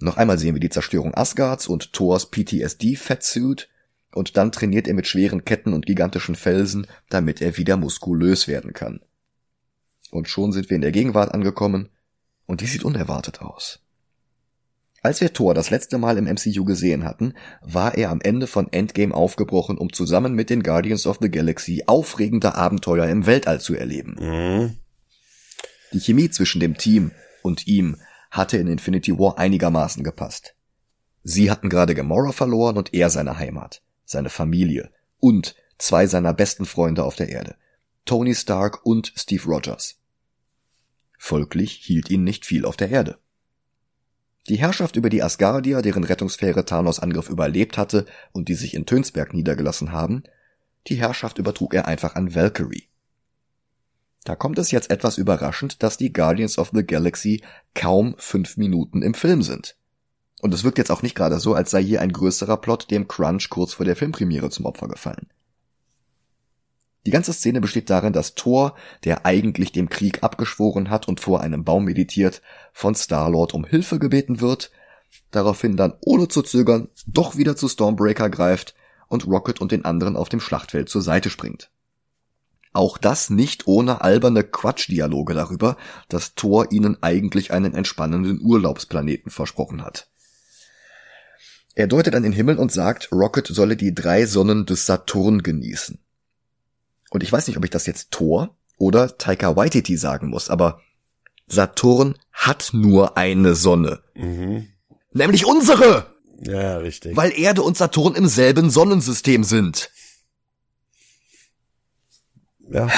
[0.01, 3.69] Noch einmal sehen wir die Zerstörung Asgards und Thors PTSD-Fettsuit
[4.13, 8.73] und dann trainiert er mit schweren Ketten und gigantischen Felsen, damit er wieder muskulös werden
[8.73, 9.03] kann.
[10.11, 11.91] Und schon sind wir in der Gegenwart angekommen
[12.47, 13.84] und die sieht unerwartet aus.
[15.05, 18.73] Als wir Thor das letzte Mal im MCU gesehen hatten, war er am Ende von
[18.73, 23.75] Endgame aufgebrochen, um zusammen mit den Guardians of the Galaxy aufregende Abenteuer im Weltall zu
[23.75, 24.17] erleben.
[24.19, 24.79] Mhm.
[25.93, 27.11] Die Chemie zwischen dem Team
[27.43, 27.99] und ihm
[28.31, 30.55] hatte in Infinity War einigermaßen gepasst.
[31.23, 34.91] Sie hatten gerade Gamora verloren und er seine Heimat, seine Familie
[35.21, 37.57] und zwei seiner besten Freunde auf der Erde,
[38.07, 40.01] Tony Stark und Steve Rogers.
[41.19, 43.19] Folglich hielt ihn nicht viel auf der Erde.
[44.49, 48.85] Die Herrschaft über die Asgardier, deren Rettungsfähre Thanos Angriff überlebt hatte und die sich in
[48.85, 50.23] Tönsberg niedergelassen haben,
[50.87, 52.89] die Herrschaft übertrug er einfach an Valkyrie.
[54.25, 57.43] Da kommt es jetzt etwas überraschend, dass die Guardians of the Galaxy
[57.75, 59.77] kaum fünf Minuten im Film sind.
[60.41, 63.09] Und es wirkt jetzt auch nicht gerade so, als sei hier ein größerer Plot dem
[63.09, 65.27] Crunch kurz vor der Filmpremiere zum Opfer gefallen.
[67.07, 71.41] Die ganze Szene besteht darin, dass Thor, der eigentlich dem Krieg abgeschworen hat und vor
[71.41, 72.41] einem Baum meditiert,
[72.73, 74.71] von Star-Lord um Hilfe gebeten wird,
[75.31, 78.75] daraufhin dann ohne zu zögern doch wieder zu Stormbreaker greift
[79.09, 81.71] und Rocket und den anderen auf dem Schlachtfeld zur Seite springt.
[82.73, 85.77] Auch das nicht ohne alberne Quatschdialoge darüber,
[86.09, 90.09] dass Thor ihnen eigentlich einen entspannenden Urlaubsplaneten versprochen hat.
[91.77, 95.99] Er deutet an den Himmel und sagt, Rocket solle die drei Sonnen des Saturn genießen.
[97.15, 100.81] Und ich weiß nicht, ob ich das jetzt Thor oder Taika Waititi sagen muss, aber
[101.47, 104.03] Saturn hat nur eine Sonne.
[104.17, 104.67] Mhm.
[105.13, 106.13] Nämlich unsere!
[106.41, 107.17] Ja, richtig.
[107.17, 109.93] Weil Erde und Saturn im selben Sonnensystem sind.
[112.69, 112.91] Ja.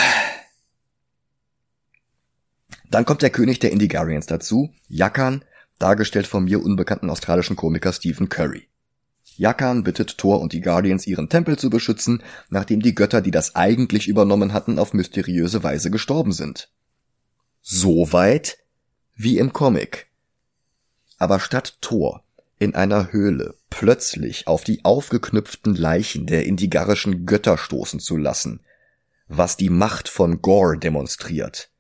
[2.91, 5.45] Dann kommt der König der Indigarians dazu, Yakan,
[5.79, 8.67] dargestellt vom mir unbekannten australischen Komiker Stephen Curry.
[9.39, 13.55] Jakan bittet Thor und die Guardians ihren Tempel zu beschützen, nachdem die Götter, die das
[13.55, 16.71] eigentlich übernommen hatten, auf mysteriöse Weise gestorben sind.
[17.63, 18.59] So weit
[19.15, 20.07] wie im Comic.
[21.19, 22.23] Aber statt Thor
[22.59, 28.61] in einer Höhle plötzlich auf die aufgeknüpften Leichen der indigarischen Götter stoßen zu lassen,
[29.29, 31.71] was die Macht von Gore demonstriert.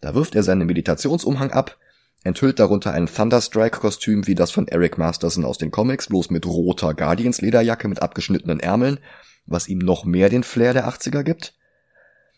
[0.00, 1.78] Da wirft er seinen Meditationsumhang ab,
[2.24, 6.94] enthüllt darunter ein Thunderstrike-Kostüm wie das von Eric Masterson aus den Comics, bloß mit roter
[6.94, 8.98] Guardians-Lederjacke mit abgeschnittenen Ärmeln,
[9.46, 11.54] was ihm noch mehr den Flair der 80er gibt.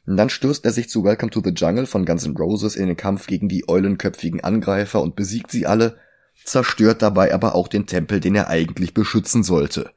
[0.07, 2.89] Und dann stürzt er sich zu Welcome to the Jungle von Guns N' Roses in
[2.89, 5.99] den Kampf gegen die eulenköpfigen Angreifer und besiegt sie alle,
[6.45, 9.91] zerstört dabei aber auch den Tempel, den er eigentlich beschützen sollte.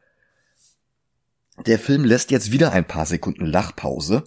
[1.65, 4.23] Der Film lässt jetzt wieder ein paar Sekunden Lachpause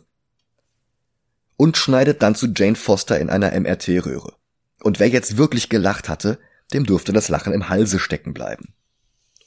[1.57, 4.35] und schneidet dann zu Jane Foster in einer MRT-Röhre.
[4.83, 6.39] Und wer jetzt wirklich gelacht hatte,
[6.73, 8.75] dem dürfte das Lachen im Halse stecken bleiben.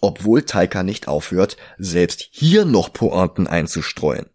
[0.02, 4.28] Obwohl Taika nicht aufhört, selbst hier noch Pointen einzustreuen.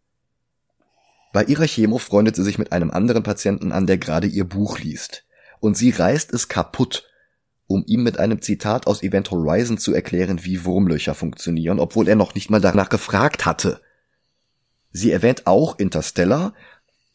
[1.33, 4.79] Bei ihrer Chemo freundet sie sich mit einem anderen Patienten an, der gerade ihr Buch
[4.79, 5.25] liest.
[5.61, 7.09] Und sie reißt es kaputt,
[7.67, 12.17] um ihm mit einem Zitat aus Event Horizon zu erklären, wie Wurmlöcher funktionieren, obwohl er
[12.17, 13.81] noch nicht mal danach gefragt hatte.
[14.91, 16.53] Sie erwähnt auch Interstellar,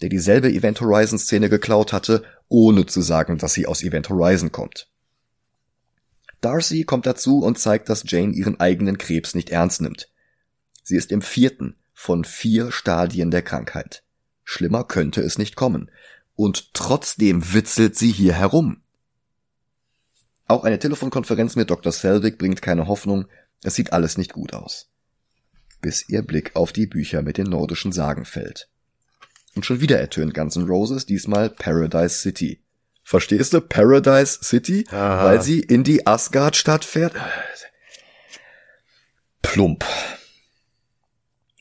[0.01, 4.51] der dieselbe Event Horizon Szene geklaut hatte ohne zu sagen, dass sie aus Event Horizon
[4.51, 4.89] kommt.
[6.41, 10.09] Darcy kommt dazu und zeigt, dass Jane ihren eigenen Krebs nicht ernst nimmt.
[10.83, 14.03] Sie ist im vierten von vier Stadien der Krankheit.
[14.43, 15.89] Schlimmer könnte es nicht kommen.
[16.35, 18.83] Und trotzdem witzelt sie hier herum.
[20.47, 21.91] Auch eine Telefonkonferenz mit Dr.
[21.91, 23.25] Selvig bringt keine Hoffnung,
[23.63, 24.91] es sieht alles nicht gut aus.
[25.81, 28.69] Bis ihr Blick auf die Bücher mit den nordischen Sagen fällt.
[29.55, 32.61] Und schon wieder ertönt Guns N' Roses, diesmal Paradise City.
[33.03, 33.61] Verstehst du?
[33.61, 34.85] Paradise City?
[34.89, 35.25] Aha.
[35.25, 37.13] Weil sie in die Asgard-Stadt fährt.
[39.41, 39.85] Plump.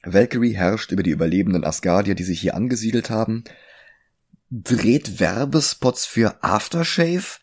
[0.02, 3.44] Valkyrie herrscht über die überlebenden Asgardier, die sich hier angesiedelt haben,
[4.50, 7.38] dreht Werbespots für Aftershave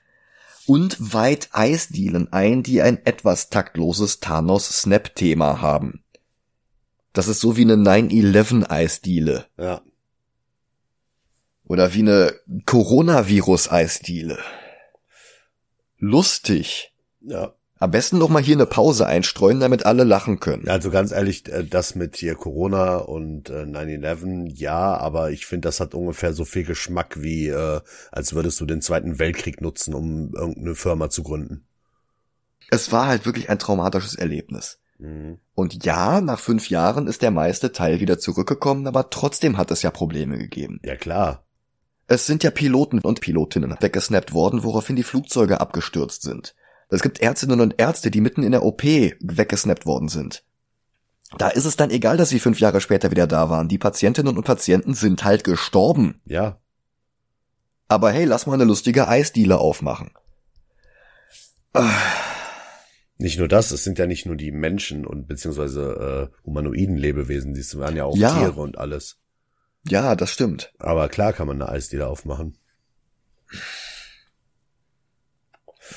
[0.65, 6.03] und weiht Eisdielen ein, die ein etwas taktloses Thanos-Snap-Thema haben.
[7.13, 9.45] Das ist so wie eine 9-11-Eisdiele.
[9.57, 9.81] Ja.
[11.71, 12.34] Oder wie eine
[12.65, 14.38] Coronavirus-Eisdiele.
[15.99, 16.93] Lustig.
[17.21, 17.53] Ja.
[17.79, 20.67] Am besten noch mal hier eine Pause einstreuen, damit alle lachen können.
[20.67, 25.69] Also ganz ehrlich, äh, das mit hier Corona und 9-11, äh, ja, aber ich finde,
[25.69, 27.79] das hat ungefähr so viel Geschmack wie, äh,
[28.12, 31.63] als würdest du den Zweiten Weltkrieg nutzen, um irgendeine Firma zu gründen.
[32.69, 34.81] Es war halt wirklich ein traumatisches Erlebnis.
[34.99, 35.38] Mhm.
[35.55, 39.84] Und ja, nach fünf Jahren ist der meiste Teil wieder zurückgekommen, aber trotzdem hat es
[39.84, 40.81] ja Probleme gegeben.
[40.84, 41.45] Ja klar.
[42.12, 46.56] Es sind ja Piloten und Pilotinnen weggesnappt worden, woraufhin die Flugzeuge abgestürzt sind.
[46.89, 50.43] Es gibt Ärztinnen und Ärzte, die mitten in der OP weggesnappt worden sind.
[51.38, 53.69] Da ist es dann egal, dass sie fünf Jahre später wieder da waren.
[53.69, 56.19] Die Patientinnen und Patienten sind halt gestorben.
[56.26, 56.60] Ja.
[57.88, 60.12] Aber hey, lass mal eine lustige Eisdiele aufmachen.
[63.19, 67.54] Nicht nur das, es sind ja nicht nur die Menschen und beziehungsweise äh, humanoiden Lebewesen,
[67.54, 68.38] die waren ja auch Ja.
[68.38, 69.20] Tiere und alles.
[69.87, 70.73] Ja, das stimmt.
[70.79, 72.57] Aber klar kann man eine Eisdiele aufmachen.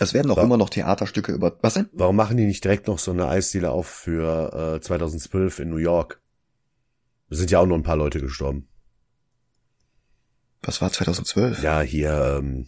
[0.00, 1.88] Es werden auch immer noch Theaterstücke über, was denn?
[1.92, 5.76] Warum machen die nicht direkt noch so eine Eisdiele auf für äh, 2012 in New
[5.76, 6.20] York?
[7.30, 8.68] Es sind ja auch nur ein paar Leute gestorben.
[10.62, 11.62] Was war 2012?
[11.62, 12.66] Ja, hier ähm,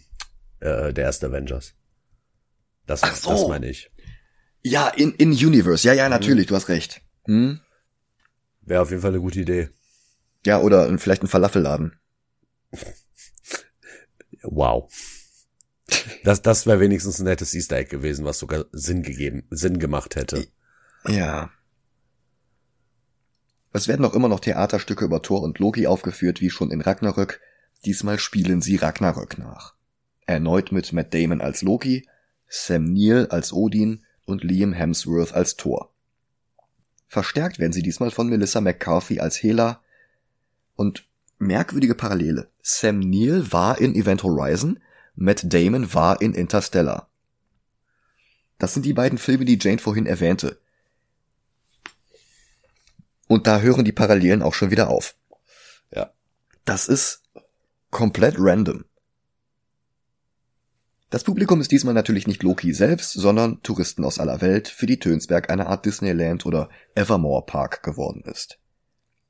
[0.60, 1.74] äh, der erste Avengers.
[2.86, 3.30] Das, Ach so.
[3.30, 3.90] das meine ich.
[4.62, 5.86] Ja, in, in Universe.
[5.86, 7.00] Ja, ja, natürlich, du hast recht.
[7.26, 7.60] Hm?
[8.62, 9.70] Wäre auf jeden Fall eine gute Idee.
[10.46, 11.98] Ja, oder vielleicht ein Falafelladen.
[14.42, 14.88] Wow.
[16.22, 20.14] Das, das wäre wenigstens ein nettes Easter Egg gewesen, was sogar Sinn gegeben, Sinn gemacht
[20.14, 20.46] hätte.
[21.08, 21.50] Ja.
[23.72, 27.40] Es werden auch immer noch Theaterstücke über Thor und Loki aufgeführt, wie schon in Ragnarök.
[27.84, 29.74] Diesmal spielen sie Ragnarök nach.
[30.26, 32.08] Erneut mit Matt Damon als Loki,
[32.46, 35.92] Sam Neill als Odin und Liam Hemsworth als Thor.
[37.08, 39.82] Verstärkt werden sie diesmal von Melissa McCarthy als Hela
[40.76, 41.06] und
[41.38, 42.48] merkwürdige Parallele.
[42.62, 44.78] Sam Neill war in Event Horizon,
[45.14, 47.08] Matt Damon war in Interstellar.
[48.58, 50.58] Das sind die beiden Filme, die Jane vorhin erwähnte.
[53.28, 55.16] Und da hören die Parallelen auch schon wieder auf.
[55.90, 56.12] Ja.
[56.64, 57.22] Das ist
[57.90, 58.84] komplett random.
[61.10, 64.98] Das Publikum ist diesmal natürlich nicht Loki selbst, sondern Touristen aus aller Welt, für die
[64.98, 68.58] Tönsberg eine Art Disneyland oder Evermore Park geworden ist.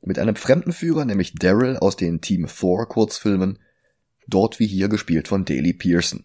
[0.06, 3.58] Mit einem Fremdenführer, nämlich Daryl aus den Team 4 Kurzfilmen,
[4.28, 6.24] dort wie hier gespielt von Daley Pearson.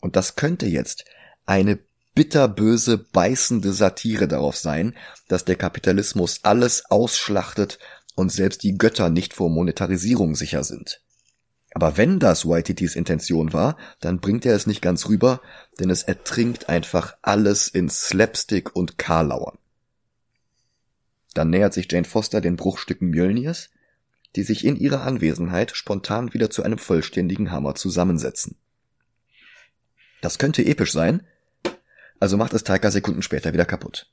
[0.00, 1.04] Und das könnte jetzt
[1.44, 1.78] eine
[2.14, 4.96] bitterböse, beißende Satire darauf sein,
[5.28, 7.78] dass der Kapitalismus alles ausschlachtet
[8.14, 11.02] und selbst die Götter nicht vor Monetarisierung sicher sind.
[11.72, 15.42] Aber wenn das Waititis Intention war, dann bringt er es nicht ganz rüber,
[15.78, 19.58] denn es ertrinkt einfach alles in Slapstick und Karlauern.
[21.34, 23.70] Dann nähert sich Jane Foster den Bruchstücken Mjölnirs,
[24.36, 28.56] die sich in ihrer Anwesenheit spontan wieder zu einem vollständigen Hammer zusammensetzen.
[30.20, 31.22] Das könnte episch sein,
[32.18, 34.10] also macht es Taika Sekunden später wieder kaputt.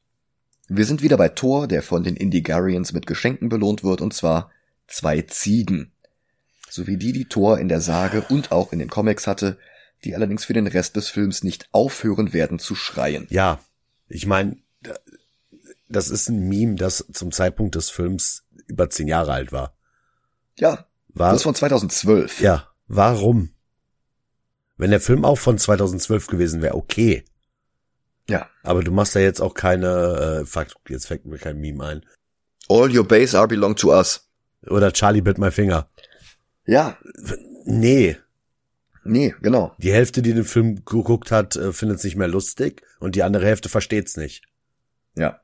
[0.67, 4.51] Wir sind wieder bei Thor, der von den Indigarians mit Geschenken belohnt wird, und zwar
[4.87, 5.91] zwei Ziegen.
[6.69, 9.57] So wie die, die Thor in der Sage und auch in den Comics hatte,
[10.03, 13.27] die allerdings für den Rest des Films nicht aufhören werden zu schreien.
[13.29, 13.59] Ja,
[14.07, 14.57] ich meine,
[15.91, 19.75] das ist ein Meme, das zum Zeitpunkt des Films über zehn Jahre alt war.
[20.57, 22.41] Ja, War, das ist von 2012.
[22.41, 23.51] ja, warum?
[24.77, 27.23] Wenn der Film auch von 2012 gewesen wäre, okay.
[28.29, 28.49] Ja.
[28.63, 32.05] Aber du machst da jetzt auch keine, äh, fuck, jetzt fällt mir kein Meme ein.
[32.69, 34.27] All your base are belong to us.
[34.67, 35.87] Oder Charlie bit my finger.
[36.65, 36.97] Ja,
[37.65, 38.17] Nee,
[39.03, 39.75] nee, genau.
[39.77, 43.23] die Hälfte, die den Film geguckt hat, äh, findet es nicht mehr lustig und die
[43.23, 44.45] andere Hälfte versteht's nicht.
[45.15, 45.41] Ja.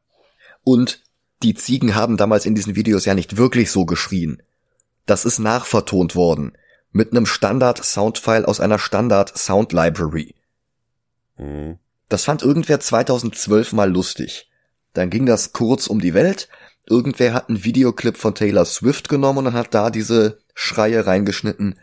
[0.67, 1.01] Und
[1.43, 4.43] die Ziegen haben damals in diesen Videos ja nicht wirklich so geschrien.
[5.05, 6.57] Das ist nachvertont worden.
[6.91, 10.35] Mit einem Standard-Soundfile aus einer Standard-Sound-Library.
[11.37, 11.77] Mhm.
[12.09, 14.49] Das fand irgendwer 2012 mal lustig.
[14.91, 16.49] Dann ging das kurz um die Welt.
[16.85, 21.79] Irgendwer hat einen Videoclip von Taylor Swift genommen und hat da diese Schreie reingeschnitten.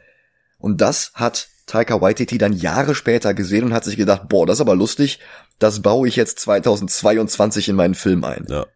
[0.58, 4.58] Und das hat Taika Waititi dann Jahre später gesehen und hat sich gedacht, boah, das
[4.58, 5.20] ist aber lustig.
[5.58, 8.44] Das baue ich jetzt 2022 in meinen Film ein.
[8.50, 8.66] Ja.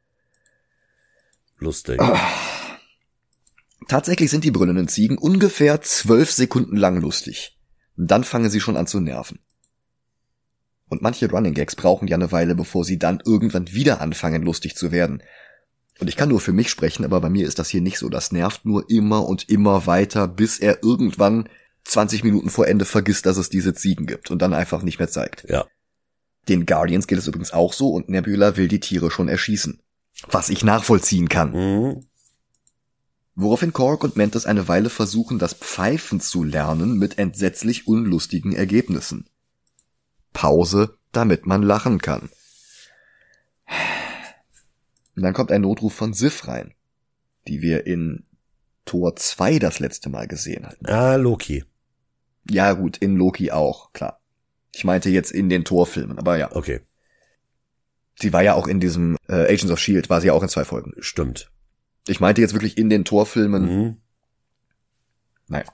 [1.58, 2.00] Lustig.
[3.88, 7.58] Tatsächlich sind die brüllenden Ziegen ungefähr zwölf Sekunden lang lustig.
[7.96, 9.40] Dann fangen sie schon an zu nerven.
[10.88, 14.76] Und manche Running Gags brauchen ja eine Weile, bevor sie dann irgendwann wieder anfangen, lustig
[14.76, 15.22] zu werden.
[16.00, 18.08] Und ich kann nur für mich sprechen, aber bei mir ist das hier nicht so.
[18.08, 21.48] Das nervt nur immer und immer weiter, bis er irgendwann
[21.84, 25.08] 20 Minuten vor Ende vergisst, dass es diese Ziegen gibt und dann einfach nicht mehr
[25.08, 25.44] zeigt.
[25.48, 25.66] Ja.
[26.48, 29.80] Den Guardians geht es übrigens auch so und Nebula will die Tiere schon erschießen.
[30.26, 31.52] Was ich nachvollziehen kann.
[31.52, 32.04] Mhm.
[33.34, 39.28] Woraufhin Korg und Mantis eine Weile versuchen, das Pfeifen zu lernen mit entsetzlich unlustigen Ergebnissen.
[40.32, 42.30] Pause, damit man lachen kann.
[45.14, 46.74] Und dann kommt ein Notruf von Sif rein,
[47.46, 48.24] die wir in
[48.84, 50.86] Tor 2 das letzte Mal gesehen hatten.
[50.86, 51.64] Ah, Loki.
[52.50, 54.20] Ja gut, in Loki auch, klar.
[54.74, 56.54] Ich meinte jetzt in den Torfilmen, aber ja.
[56.54, 56.80] Okay.
[58.20, 60.48] Sie war ja auch in diesem äh, Agents of Shield, war sie ja auch in
[60.48, 60.92] zwei Folgen.
[60.98, 61.50] Stimmt.
[62.06, 63.62] Ich meinte jetzt wirklich in den Torfilmen.
[63.62, 63.96] Mhm.
[65.46, 65.66] Naja.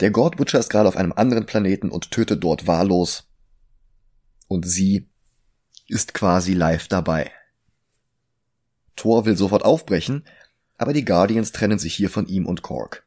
[0.00, 3.28] Der God Butcher ist gerade auf einem anderen Planeten und tötet dort wahllos.
[4.48, 5.08] Und sie
[5.88, 7.32] ist quasi live dabei.
[8.94, 10.24] Thor will sofort aufbrechen,
[10.78, 13.05] aber die Guardians trennen sich hier von ihm und Korg.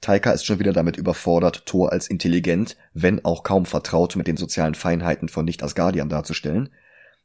[0.00, 4.36] Taika ist schon wieder damit überfordert, Thor als intelligent, wenn auch kaum vertraut mit den
[4.36, 6.70] sozialen Feinheiten von Nicht-Asgardian darzustellen,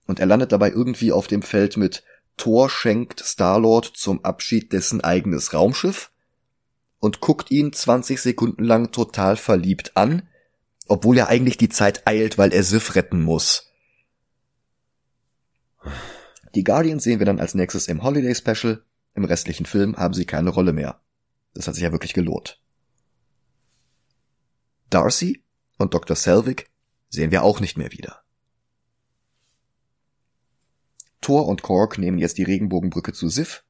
[0.07, 2.03] und er landet dabei irgendwie auf dem Feld mit
[2.37, 6.11] Thor schenkt Starlord zum Abschied dessen eigenes Raumschiff
[6.99, 10.27] und guckt ihn 20 Sekunden lang total verliebt an,
[10.87, 13.71] obwohl er eigentlich die Zeit eilt, weil er Sif retten muss.
[16.53, 18.83] Die Guardians sehen wir dann als nächstes im Holiday Special.
[19.13, 20.99] Im restlichen Film haben sie keine Rolle mehr.
[21.53, 22.59] Das hat sich ja wirklich gelohnt.
[24.89, 25.43] Darcy
[25.77, 26.15] und Dr.
[26.15, 26.69] Selvig
[27.09, 28.21] sehen wir auch nicht mehr wieder.
[31.21, 33.63] Thor und Korg nehmen jetzt die Regenbogenbrücke zu Sif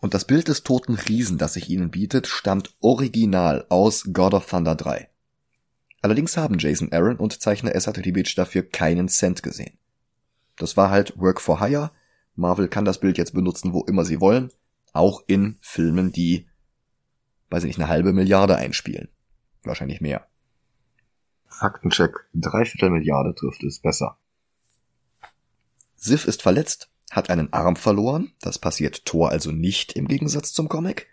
[0.00, 4.46] und das Bild des toten Riesen, das sich ihnen bietet, stammt original aus God of
[4.46, 5.08] Thunder 3.
[6.00, 9.78] Allerdings haben Jason Aaron und Zeichner Esat Ribic dafür keinen Cent gesehen.
[10.56, 11.92] Das war halt Work for Hire.
[12.34, 14.50] Marvel kann das Bild jetzt benutzen, wo immer sie wollen.
[14.92, 16.48] Auch in Filmen, die,
[17.50, 19.08] weiß ich nicht, eine halbe Milliarde einspielen.
[19.62, 20.26] Wahrscheinlich mehr.
[21.52, 22.26] Faktencheck.
[22.34, 24.18] Dreiviertel Milliarde trifft es besser.
[25.96, 30.68] Sif ist verletzt, hat einen Arm verloren, das passiert Thor also nicht im Gegensatz zum
[30.68, 31.08] Comic,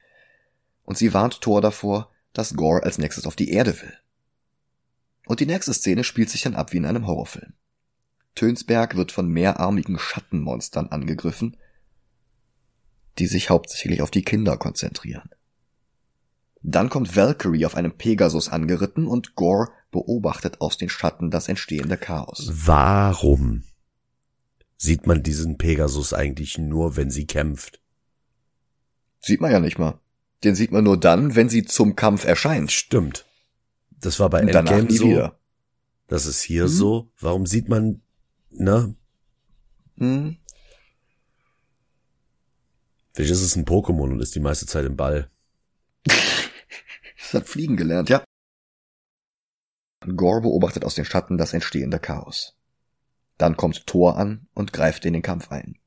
[0.84, 3.93] und sie warnt Thor davor, dass Gore als nächstes auf die Erde will.
[5.28, 7.54] Und die nächste Szene spielt sich dann ab wie in einem Horrorfilm.
[8.34, 11.58] Tönsberg wird von mehrarmigen Schattenmonstern angegriffen,
[13.19, 15.30] die sich hauptsächlich auf die Kinder konzentrieren.
[16.62, 21.97] Dann kommt Valkyrie auf einem Pegasus angeritten und Gore beobachtet aus den Schatten das entstehende
[21.97, 22.49] Chaos.
[22.52, 23.63] Warum
[24.78, 27.82] sieht man diesen Pegasus eigentlich nur, wenn sie kämpft?
[29.21, 29.99] Sieht man ja nicht mal.
[30.43, 32.71] Den sieht man nur dann, wenn sie zum Kampf erscheint.
[32.71, 33.25] Stimmt.
[33.99, 35.06] Das war bei Endgame nie so.
[35.10, 35.39] wieder.
[36.08, 36.67] Das ist hier Mhm.
[36.69, 37.12] so.
[37.19, 38.02] Warum sieht man,
[38.49, 38.95] ne?
[39.97, 40.38] Hm?
[43.13, 45.30] Vielleicht ist es ein Pokémon und ist die meiste Zeit im Ball.
[47.21, 48.23] Es hat fliegen gelernt, ja.
[50.15, 52.55] Gore beobachtet aus den Schatten das entstehende Chaos.
[53.37, 55.77] Dann kommt Thor an und greift in den Kampf ein.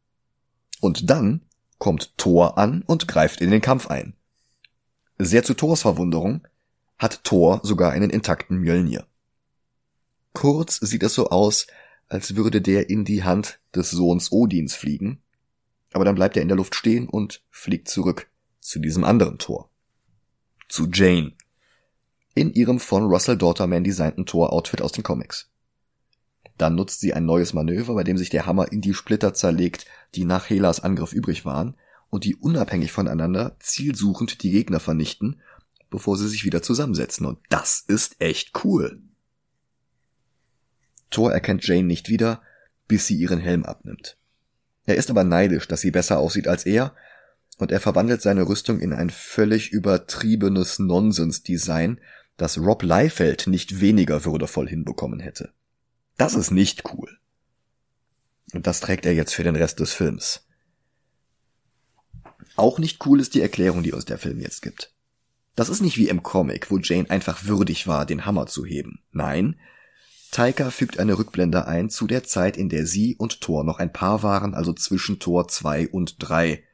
[0.80, 1.42] Und dann
[1.78, 4.14] kommt Thor an und greift in den Kampf ein.
[5.18, 6.46] Sehr zu Thors Verwunderung
[6.98, 9.06] hat Thor sogar einen intakten Mjölnir.
[10.32, 11.66] Kurz sieht es so aus,
[12.08, 15.22] als würde der in die Hand des Sohns Odins fliegen,
[15.92, 18.28] aber dann bleibt er in der Luft stehen und fliegt zurück
[18.60, 19.70] zu diesem anderen Tor.
[20.68, 21.32] Zu Jane.
[22.34, 25.50] In ihrem von Russell Dauterman designten Tor-Outfit aus den Comics.
[26.56, 29.86] Dann nutzt sie ein neues Manöver, bei dem sich der Hammer in die Splitter zerlegt,
[30.14, 31.76] die nach Helas Angriff übrig waren,
[32.08, 35.40] und die unabhängig voneinander zielsuchend die Gegner vernichten,
[35.90, 37.26] bevor sie sich wieder zusammensetzen.
[37.26, 39.00] Und das ist echt cool.
[41.10, 42.42] Thor erkennt Jane nicht wieder,
[42.88, 44.16] bis sie ihren Helm abnimmt.
[44.84, 46.94] Er ist aber neidisch, dass sie besser aussieht als er,
[47.58, 52.00] und er verwandelt seine Rüstung in ein völlig übertriebenes Nonsens-Design,
[52.36, 55.52] das Rob Liefeld nicht weniger würdevoll hinbekommen hätte.
[56.16, 57.18] Das ist nicht cool.
[58.52, 60.46] Und das trägt er jetzt für den Rest des Films.
[62.56, 64.92] Auch nicht cool ist die Erklärung, die uns der Film jetzt gibt.
[65.56, 69.02] Das ist nicht wie im Comic, wo Jane einfach würdig war, den Hammer zu heben.
[69.10, 69.56] Nein,
[70.30, 73.92] Taika fügt eine Rückblende ein zu der Zeit, in der sie und Thor noch ein
[73.92, 76.64] Paar waren, also zwischen Thor 2 und 3.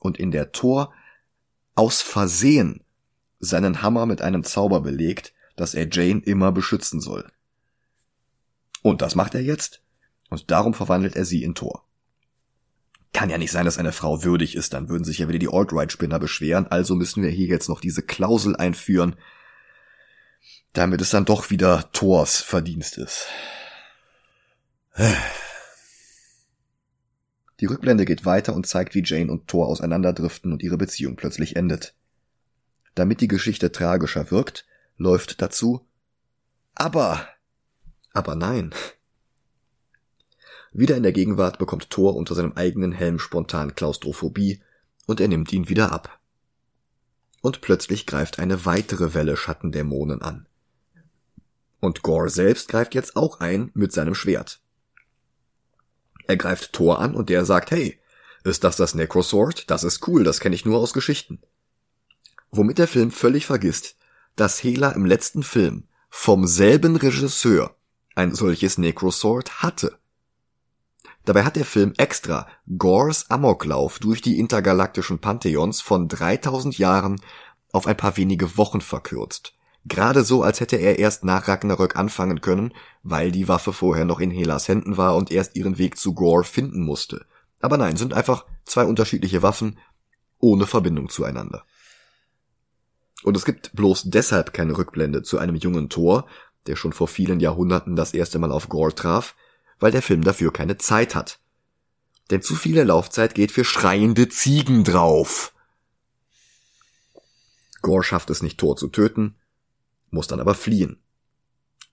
[0.00, 0.92] Und in der Thor
[1.76, 2.82] aus Versehen
[3.46, 7.30] seinen Hammer mit einem Zauber belegt, dass er Jane immer beschützen soll.
[8.82, 9.82] Und das macht er jetzt,
[10.28, 11.84] und darum verwandelt er sie in Thor.
[13.12, 15.48] Kann ja nicht sein, dass eine Frau würdig ist, dann würden sich ja wieder die
[15.48, 19.16] Alt-Right-Spinner beschweren, also müssen wir hier jetzt noch diese Klausel einführen,
[20.74, 23.26] damit es dann doch wieder Thors Verdienst ist.
[27.60, 31.56] Die Rückblende geht weiter und zeigt, wie Jane und Thor auseinanderdriften und ihre Beziehung plötzlich
[31.56, 31.94] endet.
[32.96, 34.66] Damit die Geschichte tragischer wirkt,
[34.96, 35.86] läuft dazu
[36.74, 37.28] Aber.
[38.12, 38.74] Aber nein.
[40.72, 44.62] Wieder in der Gegenwart bekommt Thor unter seinem eigenen Helm spontan Klaustrophobie
[45.06, 46.18] und er nimmt ihn wieder ab.
[47.42, 50.46] Und plötzlich greift eine weitere Welle Schattendämonen an.
[51.80, 54.60] Und Gore selbst greift jetzt auch ein mit seinem Schwert.
[56.26, 58.00] Er greift Thor an und der sagt, hey,
[58.42, 59.70] ist das das Necrosword?
[59.70, 61.40] Das ist cool, das kenne ich nur aus Geschichten.
[62.56, 63.96] Womit der Film völlig vergisst,
[64.34, 67.76] dass Hela im letzten Film vom selben Regisseur
[68.14, 69.98] ein solches Necrosword hatte.
[71.26, 72.46] Dabei hat der Film extra
[72.78, 77.20] Gores Amoklauf durch die intergalaktischen Pantheons von 3000 Jahren
[77.72, 79.52] auf ein paar wenige Wochen verkürzt.
[79.84, 84.18] Gerade so, als hätte er erst nach Ragnarök anfangen können, weil die Waffe vorher noch
[84.18, 87.26] in Helas Händen war und erst ihren Weg zu Gore finden musste.
[87.60, 89.78] Aber nein, sind einfach zwei unterschiedliche Waffen
[90.38, 91.66] ohne Verbindung zueinander.
[93.22, 96.26] Und es gibt bloß deshalb keine Rückblende zu einem jungen Thor,
[96.66, 99.34] der schon vor vielen Jahrhunderten das erste Mal auf Gore traf,
[99.78, 101.38] weil der Film dafür keine Zeit hat.
[102.30, 105.54] Denn zu viele Laufzeit geht für schreiende Ziegen drauf.
[107.82, 109.36] Gore schafft es nicht, Thor zu töten,
[110.10, 111.00] muss dann aber fliehen.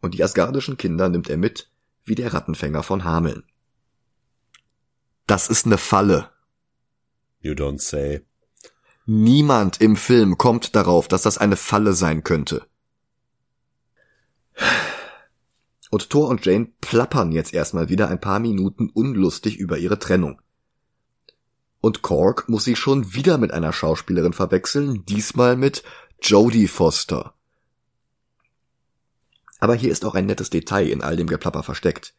[0.01, 1.69] Und die asgardischen Kinder nimmt er mit,
[2.03, 3.43] wie der Rattenfänger von Hameln.
[5.27, 6.29] Das ist ne Falle.
[7.39, 8.25] You don't say.
[9.05, 12.65] Niemand im Film kommt darauf, dass das eine Falle sein könnte.
[15.89, 20.41] Und Thor und Jane plappern jetzt erstmal wieder ein paar Minuten unlustig über ihre Trennung.
[21.81, 25.83] Und Cork muss sich schon wieder mit einer Schauspielerin verwechseln, diesmal mit
[26.21, 27.33] Jodie Foster.
[29.59, 32.15] Aber hier ist auch ein nettes Detail in all dem Geplapper versteckt.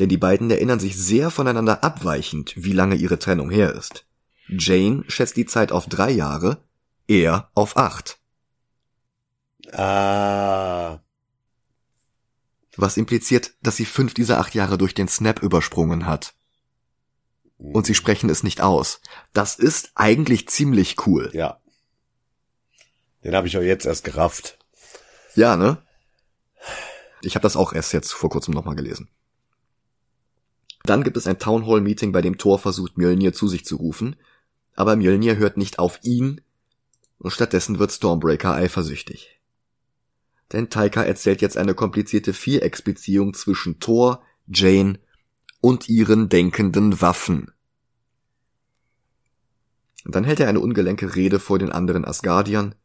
[0.00, 4.06] Denn die beiden erinnern sich sehr voneinander abweichend, wie lange ihre Trennung her ist.
[4.48, 6.62] Jane schätzt die Zeit auf drei Jahre,
[7.06, 8.18] er auf acht.
[9.72, 11.00] Ah.
[12.76, 16.34] Was impliziert, dass sie fünf dieser acht Jahre durch den Snap übersprungen hat.
[17.58, 19.00] Und sie sprechen es nicht aus.
[19.32, 21.30] Das ist eigentlich ziemlich cool.
[21.32, 21.60] Ja.
[23.24, 24.58] Den habe ich auch jetzt erst gerafft.
[25.34, 25.82] Ja, ne?
[27.20, 29.08] Ich habe das auch erst jetzt vor kurzem nochmal gelesen.
[30.84, 34.16] Dann gibt es ein Townhall-Meeting, bei dem Thor versucht, Mjölnir zu sich zu rufen,
[34.78, 36.40] aber Mjölnir hört nicht auf ihn
[37.18, 39.40] und stattdessen wird Stormbreaker eifersüchtig.
[40.52, 45.00] Denn Taika erzählt jetzt eine komplizierte Vierecksbeziehung zwischen Thor, Jane
[45.60, 47.50] und ihren denkenden Waffen.
[50.04, 52.76] Und dann hält er eine ungelenke Rede vor den anderen Asgardiern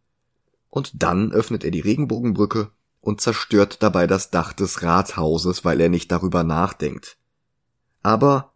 [0.71, 2.71] und dann öffnet er die Regenbogenbrücke
[3.01, 7.17] und zerstört dabei das Dach des Rathauses, weil er nicht darüber nachdenkt.
[8.01, 8.51] Aber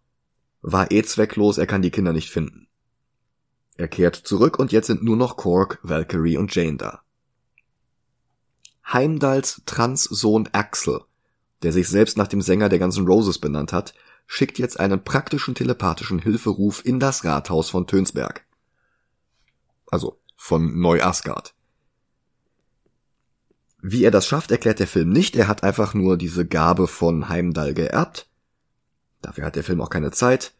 [0.64, 2.67] war eh zwecklos, er kann die Kinder nicht finden.
[3.78, 7.02] Er kehrt zurück und jetzt sind nur noch Korg, Valkyrie und Jane da.
[8.92, 11.02] Heimdalls Transsohn Axel,
[11.62, 13.94] der sich selbst nach dem Sänger der ganzen Roses benannt hat,
[14.26, 18.46] schickt jetzt einen praktischen telepathischen Hilferuf in das Rathaus von Tönsberg.
[19.90, 21.54] Also von Neu-Asgard.
[23.82, 25.36] Wie er das schafft, erklärt der Film nicht.
[25.36, 28.28] Er hat einfach nur diese Gabe von Heimdall geerbt.
[29.22, 30.54] Dafür hat der Film auch keine Zeit.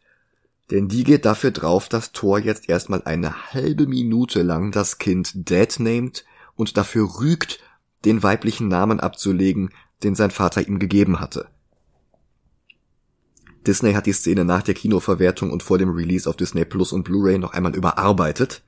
[0.70, 5.50] Denn die geht dafür drauf, dass Thor jetzt erstmal eine halbe Minute lang das Kind
[5.50, 6.24] Dad named
[6.56, 7.60] und dafür rügt,
[8.04, 9.70] den weiblichen Namen abzulegen,
[10.02, 11.48] den sein Vater ihm gegeben hatte.
[13.66, 17.04] Disney hat die Szene nach der Kinoverwertung und vor dem Release auf Disney Plus und
[17.04, 18.62] Blu-ray noch einmal überarbeitet.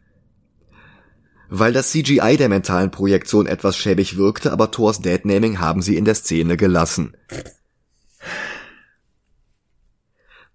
[1.49, 6.05] Weil das CGI der mentalen Projektion etwas schäbig wirkte, aber Thors Deadnaming haben sie in
[6.05, 7.17] der Szene gelassen.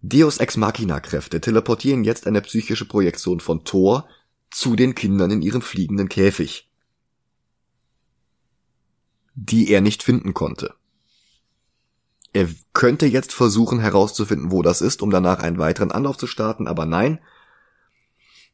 [0.07, 4.07] Deus Ex Machina Kräfte teleportieren jetzt eine psychische Projektion von Thor
[4.51, 6.69] zu den Kindern in ihrem fliegenden Käfig,
[9.33, 10.75] die er nicht finden konnte.
[12.33, 16.67] Er könnte jetzt versuchen herauszufinden, wo das ist, um danach einen weiteren Anlauf zu starten,
[16.67, 17.17] aber nein.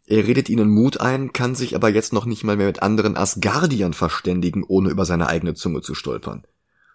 [0.06, 3.18] Er redet ihnen Mut ein, kann sich aber jetzt noch nicht mal mehr mit anderen
[3.18, 6.48] Asgardiern verständigen, ohne über seine eigene Zunge zu stolpern.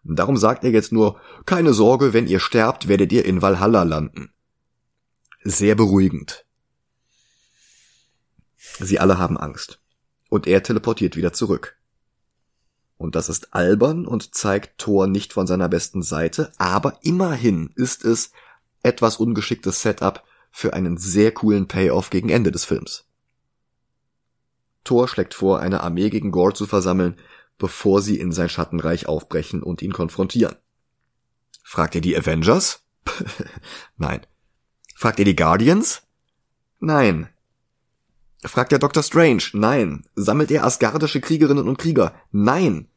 [0.03, 4.31] darum sagt er jetzt nur, keine Sorge, wenn ihr sterbt, werdet ihr in Valhalla landen
[5.47, 6.44] sehr beruhigend.
[8.80, 9.80] Sie alle haben Angst.
[10.28, 11.78] Und er teleportiert wieder zurück.
[12.99, 18.05] Und das ist albern und zeigt Thor nicht von seiner besten Seite, aber immerhin ist
[18.05, 18.32] es
[18.82, 23.05] etwas ungeschicktes Setup für einen sehr coolen Payoff gegen Ende des Films.
[24.82, 27.16] Thor schlägt vor, eine Armee gegen Gore zu versammeln,
[27.59, 30.57] bevor sie in sein Schattenreich aufbrechen und ihn konfrontieren.
[31.62, 32.84] Fragt er die Avengers?
[33.97, 34.26] Nein.
[34.99, 36.05] Fragt ihr die Guardians?
[36.80, 37.28] Nein.
[38.42, 39.03] Fragt er Dr.
[39.03, 39.42] Strange?
[39.53, 40.07] Nein.
[40.14, 42.14] Sammelt er asgardische Kriegerinnen und Krieger?
[42.32, 42.88] Nein.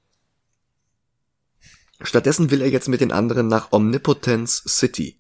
[2.00, 5.20] Stattdessen will er jetzt mit den anderen nach Omnipotence City.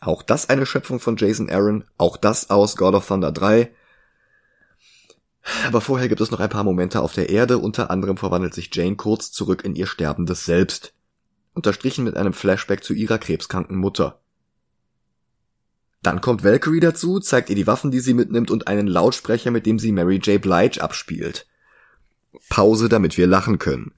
[0.00, 3.72] Auch das eine Schöpfung von Jason Aaron, auch das aus God of Thunder 3.
[5.68, 8.74] Aber vorher gibt es noch ein paar Momente auf der Erde, unter anderem verwandelt sich
[8.74, 10.92] Jane kurz zurück in ihr sterbendes Selbst.
[11.54, 14.20] Unterstrichen mit einem Flashback zu ihrer krebskranken Mutter.
[16.02, 19.66] Dann kommt Valkyrie dazu, zeigt ihr die Waffen, die sie mitnimmt und einen Lautsprecher, mit
[19.66, 20.40] dem sie Mary J.
[20.40, 21.46] Blige abspielt.
[22.48, 23.92] Pause, damit wir lachen können.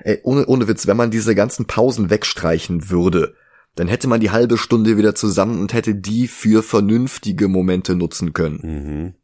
[0.00, 3.34] Ey, ohne, ohne Witz, wenn man diese ganzen Pausen wegstreichen würde,
[3.78, 8.32] Dann hätte man die halbe Stunde wieder zusammen und hätte die für vernünftige Momente nutzen
[8.32, 8.60] können.
[8.62, 9.14] Mhm.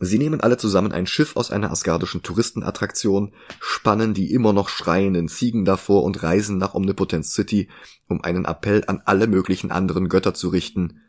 [0.00, 5.28] Sie nehmen alle zusammen ein Schiff aus einer asgardischen Touristenattraktion, spannen die immer noch schreienden
[5.28, 7.68] Ziegen davor und reisen nach Omnipotence City,
[8.06, 11.00] um einen Appell an alle möglichen anderen Götter zu richten.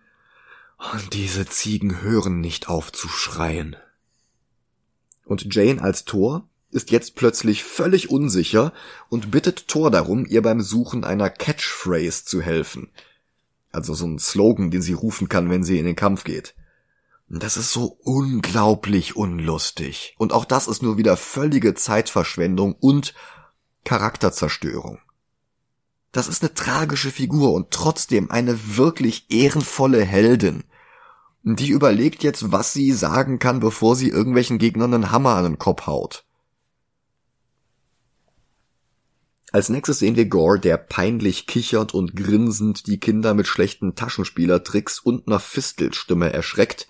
[0.93, 3.75] Und diese Ziegen hören nicht auf zu schreien.
[5.23, 8.73] Und Jane als Thor ist jetzt plötzlich völlig unsicher
[9.09, 12.89] und bittet Thor darum, ihr beim Suchen einer Catchphrase zu helfen.
[13.71, 16.55] Also so ein Slogan, den sie rufen kann, wenn sie in den Kampf geht.
[17.29, 20.15] Das ist so unglaublich unlustig.
[20.17, 23.13] Und auch das ist nur wieder völlige Zeitverschwendung und
[23.83, 24.99] Charakterzerstörung.
[26.11, 30.63] Das ist eine tragische Figur und trotzdem eine wirklich ehrenvolle Heldin.
[31.43, 35.59] Die überlegt jetzt, was sie sagen kann, bevor sie irgendwelchen Gegnern einen Hammer an den
[35.59, 36.25] Kopf haut.
[39.51, 44.99] Als nächstes sehen wir Gore, der peinlich kichert und grinsend die Kinder mit schlechten Taschenspielertricks
[44.99, 46.87] und einer Fistelstimme erschreckt,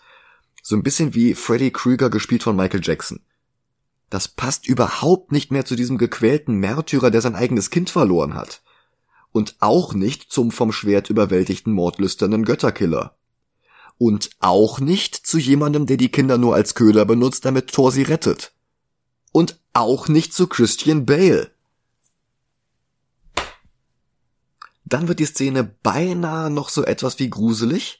[0.69, 3.21] so ein bisschen wie Freddy Krueger gespielt von Michael Jackson.
[4.11, 8.61] Das passt überhaupt nicht mehr zu diesem gequälten Märtyrer, der sein eigenes Kind verloren hat.
[9.31, 13.17] Und auch nicht zum vom Schwert überwältigten mordlüsternen Götterkiller.
[13.97, 18.03] Und auch nicht zu jemandem, der die Kinder nur als Köder benutzt, damit Thor sie
[18.03, 18.53] rettet.
[19.31, 21.49] Und auch nicht zu Christian Bale.
[24.85, 27.98] Dann wird die Szene beinahe noch so etwas wie gruselig,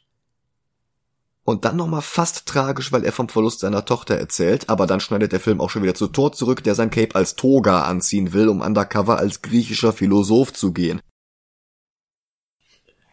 [1.50, 5.32] und dann nochmal fast tragisch, weil er vom Verlust seiner Tochter erzählt, aber dann schneidet
[5.32, 8.50] der Film auch schon wieder zu Thor zurück, der sein Cape als Toga anziehen will,
[8.50, 11.02] um undercover als griechischer Philosoph zu gehen.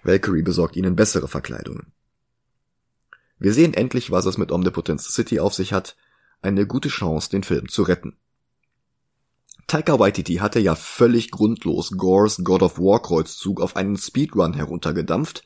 [0.03, 1.93] Valkyrie besorgt ihnen bessere Verkleidungen.
[3.39, 5.97] Wir sehen endlich, was es mit Omnipotence City auf sich hat,
[6.43, 8.19] eine gute Chance, den Film zu retten.
[9.67, 15.43] Taika Waititi hatte ja völlig grundlos Gores God of War Kreuzzug auf einen Speedrun heruntergedampft,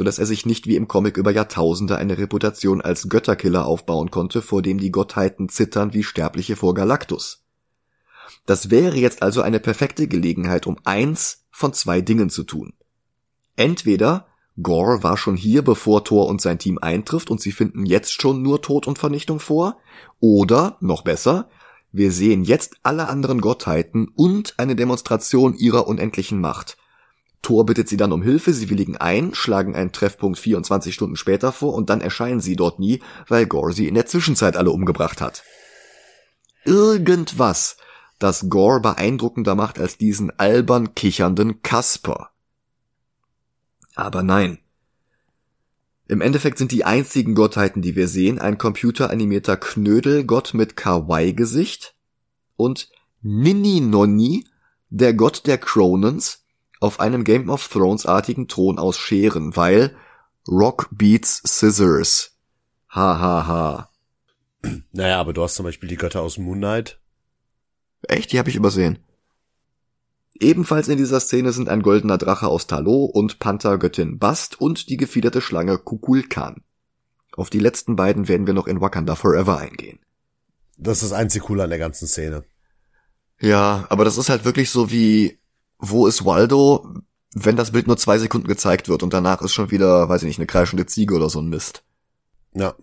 [0.00, 4.10] so dass er sich nicht wie im Comic über Jahrtausende eine Reputation als Götterkiller aufbauen
[4.10, 7.44] konnte, vor dem die Gottheiten zittern wie Sterbliche vor Galactus.
[8.46, 12.72] Das wäre jetzt also eine perfekte Gelegenheit, um eins von zwei Dingen zu tun.
[13.56, 14.26] Entweder
[14.62, 18.40] Gore war schon hier, bevor Thor und sein Team eintrifft und sie finden jetzt schon
[18.40, 19.76] nur Tod und Vernichtung vor,
[20.18, 21.50] oder, noch besser,
[21.92, 26.78] wir sehen jetzt alle anderen Gottheiten und eine Demonstration ihrer unendlichen Macht.
[27.42, 31.52] Thor bittet sie dann um Hilfe, sie willigen ein, schlagen einen Treffpunkt 24 Stunden später
[31.52, 35.20] vor und dann erscheinen sie dort nie, weil Gore sie in der Zwischenzeit alle umgebracht
[35.20, 35.42] hat.
[36.64, 37.78] Irgendwas,
[38.18, 42.30] das Gore beeindruckender macht als diesen albern kichernden Kasper.
[43.94, 44.58] Aber nein.
[46.06, 51.94] Im Endeffekt sind die einzigen Gottheiten, die wir sehen, ein computeranimierter Knödelgott mit Kawaii-Gesicht
[52.56, 52.90] und
[53.22, 54.44] Nini Nonni,
[54.90, 56.44] der Gott der Cronens,
[56.80, 59.94] auf einem Game of Thrones artigen Thron aus Scheren, weil
[60.48, 62.36] Rock beats Scissors.
[62.90, 63.90] Ha ha ha.
[64.92, 66.98] Naja, aber du hast zum Beispiel die Götter aus Moon Knight.
[68.02, 68.32] Echt?
[68.32, 68.98] Die habe ich übersehen.
[70.40, 74.96] Ebenfalls in dieser Szene sind ein goldener Drache aus Talo und Panthergöttin Bast und die
[74.96, 76.62] gefiederte Schlange Kukulkan.
[77.36, 80.00] Auf die letzten beiden werden wir noch in Wakanda Forever eingehen.
[80.78, 82.44] Das ist das einzig Coole an der ganzen Szene.
[83.38, 85.39] Ja, aber das ist halt wirklich so wie
[85.80, 87.02] wo ist Waldo,
[87.34, 90.28] wenn das Bild nur zwei Sekunden gezeigt wird und danach ist schon wieder, weiß ich
[90.28, 91.84] nicht, eine kreischende Ziege oder so ein Mist.
[92.54, 92.74] Ja.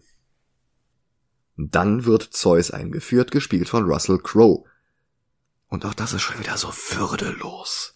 [1.57, 4.63] Dann wird Zeus eingeführt, gespielt von Russell Crowe.
[5.69, 7.95] Und auch das ist schon wieder so würdelos.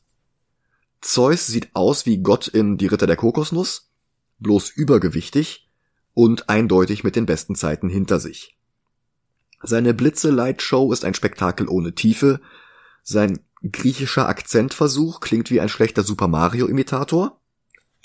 [1.00, 3.92] Zeus sieht aus wie Gott in Die Ritter der Kokosnuss,
[4.40, 5.70] bloß übergewichtig
[6.14, 8.58] und eindeutig mit den besten Zeiten hinter sich.
[9.64, 12.42] Seine Blitze-Light-Show ist ein Spektakel ohne Tiefe,
[13.04, 13.40] sein
[13.70, 17.40] griechischer Akzentversuch klingt wie ein schlechter Super Mario Imitator,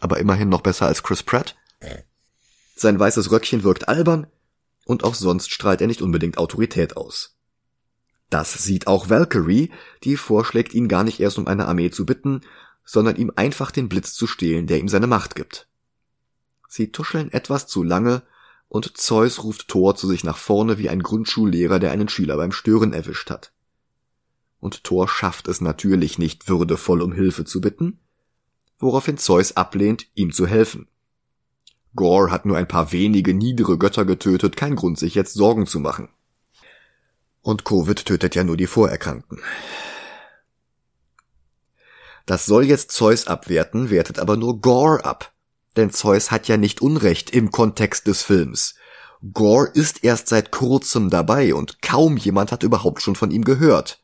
[0.00, 1.56] aber immerhin noch besser als Chris Pratt.
[2.74, 4.26] Sein weißes Röckchen wirkt albern
[4.84, 7.36] und auch sonst strahlt er nicht unbedingt Autorität aus.
[8.28, 9.70] Das sieht auch Valkyrie,
[10.04, 12.42] die vorschlägt, ihn gar nicht erst um eine Armee zu bitten,
[12.84, 15.68] sondern ihm einfach den Blitz zu stehlen, der ihm seine Macht gibt.
[16.68, 18.22] Sie tuscheln etwas zu lange
[18.68, 22.52] und Zeus ruft Thor zu sich nach vorne wie ein Grundschullehrer, der einen Schüler beim
[22.52, 23.52] Stören erwischt hat
[24.60, 28.00] und Thor schafft es natürlich nicht würdevoll um Hilfe zu bitten,
[28.78, 30.88] woraufhin Zeus ablehnt, ihm zu helfen.
[31.94, 35.80] Gore hat nur ein paar wenige niedere Götter getötet, kein Grund, sich jetzt Sorgen zu
[35.80, 36.08] machen.
[37.40, 39.40] Und Covid tötet ja nur die Vorerkrankten.
[42.26, 45.32] Das soll jetzt Zeus abwerten, wertet aber nur Gore ab.
[45.76, 48.74] Denn Zeus hat ja nicht Unrecht im Kontext des Films.
[49.32, 54.02] Gore ist erst seit kurzem dabei und kaum jemand hat überhaupt schon von ihm gehört.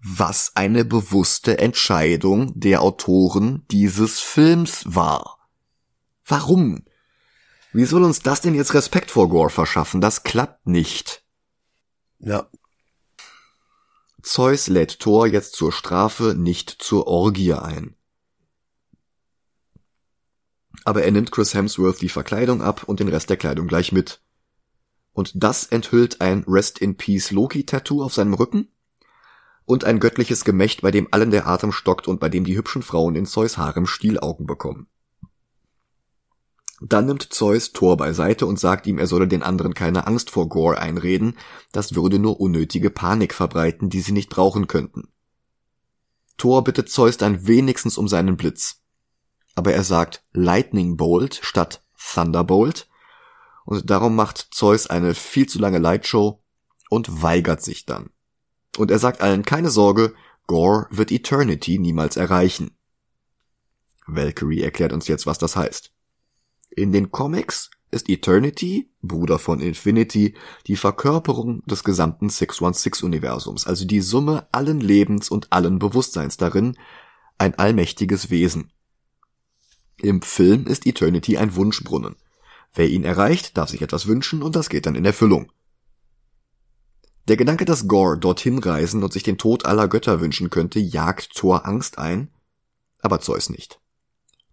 [0.00, 5.38] Was eine bewusste Entscheidung der Autoren dieses Films war.
[6.24, 6.84] Warum?
[7.72, 10.00] Wie soll uns das denn jetzt Respekt vor Gore verschaffen?
[10.00, 11.24] Das klappt nicht.
[12.18, 12.48] Ja.
[14.22, 17.94] Zeus lädt Thor jetzt zur Strafe nicht zur Orgie ein.
[20.84, 24.22] Aber er nimmt Chris Hemsworth die Verkleidung ab und den Rest der Kleidung gleich mit.
[25.12, 28.68] Und das enthüllt ein Rest in Peace Loki Tattoo auf seinem Rücken
[29.68, 32.82] und ein göttliches Gemächt, bei dem allen der Atem stockt und bei dem die hübschen
[32.82, 34.86] Frauen in Zeus Harem Stielaugen bekommen.
[36.80, 40.48] Dann nimmt Zeus Thor beiseite und sagt ihm, er solle den anderen keine Angst vor
[40.48, 41.36] Gore einreden,
[41.70, 45.08] das würde nur unnötige Panik verbreiten, die sie nicht brauchen könnten.
[46.38, 48.80] Thor bittet Zeus dann wenigstens um seinen Blitz.
[49.54, 52.88] Aber er sagt Lightning Bolt statt Thunderbolt
[53.66, 56.42] und darum macht Zeus eine viel zu lange Lightshow
[56.88, 58.08] und weigert sich dann.
[58.78, 60.14] Und er sagt allen keine Sorge,
[60.46, 62.70] Gore wird Eternity niemals erreichen.
[64.06, 65.92] Valkyrie erklärt uns jetzt, was das heißt.
[66.70, 70.34] In den Comics ist Eternity, Bruder von Infinity,
[70.68, 76.78] die Verkörperung des gesamten 616-Universums, also die Summe allen Lebens und allen Bewusstseins darin,
[77.36, 78.70] ein allmächtiges Wesen.
[80.00, 82.14] Im Film ist Eternity ein Wunschbrunnen.
[82.74, 85.50] Wer ihn erreicht, darf sich etwas wünschen und das geht dann in Erfüllung.
[87.28, 91.36] Der Gedanke, dass Gore dorthin reisen und sich den Tod aller Götter wünschen könnte, jagt
[91.36, 92.30] Thor Angst ein,
[93.02, 93.80] aber Zeus nicht.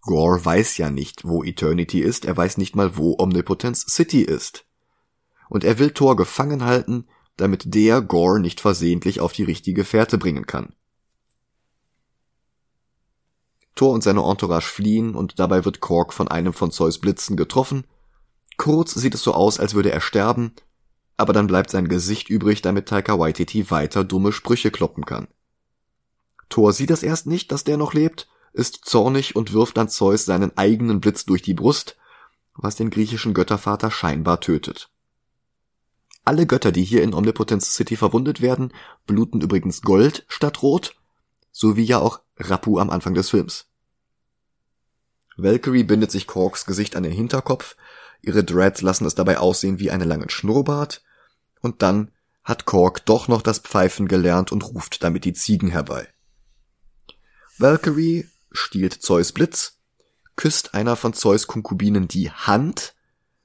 [0.01, 4.65] Gore weiß ja nicht, wo Eternity ist, er weiß nicht mal, wo Omnipotence City ist.
[5.47, 7.07] Und er will Thor gefangen halten,
[7.37, 10.73] damit der Gore nicht versehentlich auf die richtige Fährte bringen kann.
[13.73, 17.85] Thor und seine Entourage fliehen und dabei wird Korg von einem von Zeus Blitzen getroffen.
[18.57, 20.53] Kurz sieht es so aus, als würde er sterben,
[21.17, 25.27] aber dann bleibt sein Gesicht übrig, damit Taika Waititi weiter dumme Sprüche kloppen kann.
[26.49, 30.25] Thor sieht es erst nicht, dass der noch lebt, ist zornig und wirft an Zeus
[30.25, 31.97] seinen eigenen Blitz durch die Brust,
[32.55, 34.89] was den griechischen Göttervater scheinbar tötet.
[36.23, 38.73] Alle Götter, die hier in Omnipotence City verwundet werden,
[39.05, 40.95] bluten übrigens Gold statt Rot,
[41.51, 43.67] so wie ja auch Rappu am Anfang des Films.
[45.37, 47.75] Valkyrie bindet sich Korks Gesicht an den Hinterkopf,
[48.21, 51.03] ihre Dreads lassen es dabei aussehen wie einen langen Schnurrbart,
[51.65, 52.11] und dann
[52.43, 56.07] hat Kork doch noch das Pfeifen gelernt und ruft damit die Ziegen herbei.
[57.57, 59.79] Valkyrie stiehlt Zeus Blitz,
[60.35, 62.93] küsst einer von Zeus Konkubinen die Hand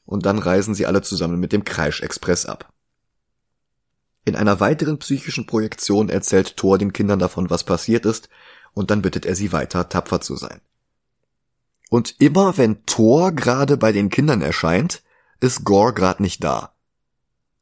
[0.04, 2.72] und dann reisen sie alle zusammen mit dem Kreisch-Express ab.
[4.24, 8.28] In einer weiteren psychischen Projektion erzählt Thor den Kindern davon, was passiert ist,
[8.74, 10.60] und dann bittet er sie weiter, tapfer zu sein.
[11.88, 15.02] Und immer wenn Thor gerade bei den Kindern erscheint,
[15.40, 16.74] ist Gore gerade nicht da.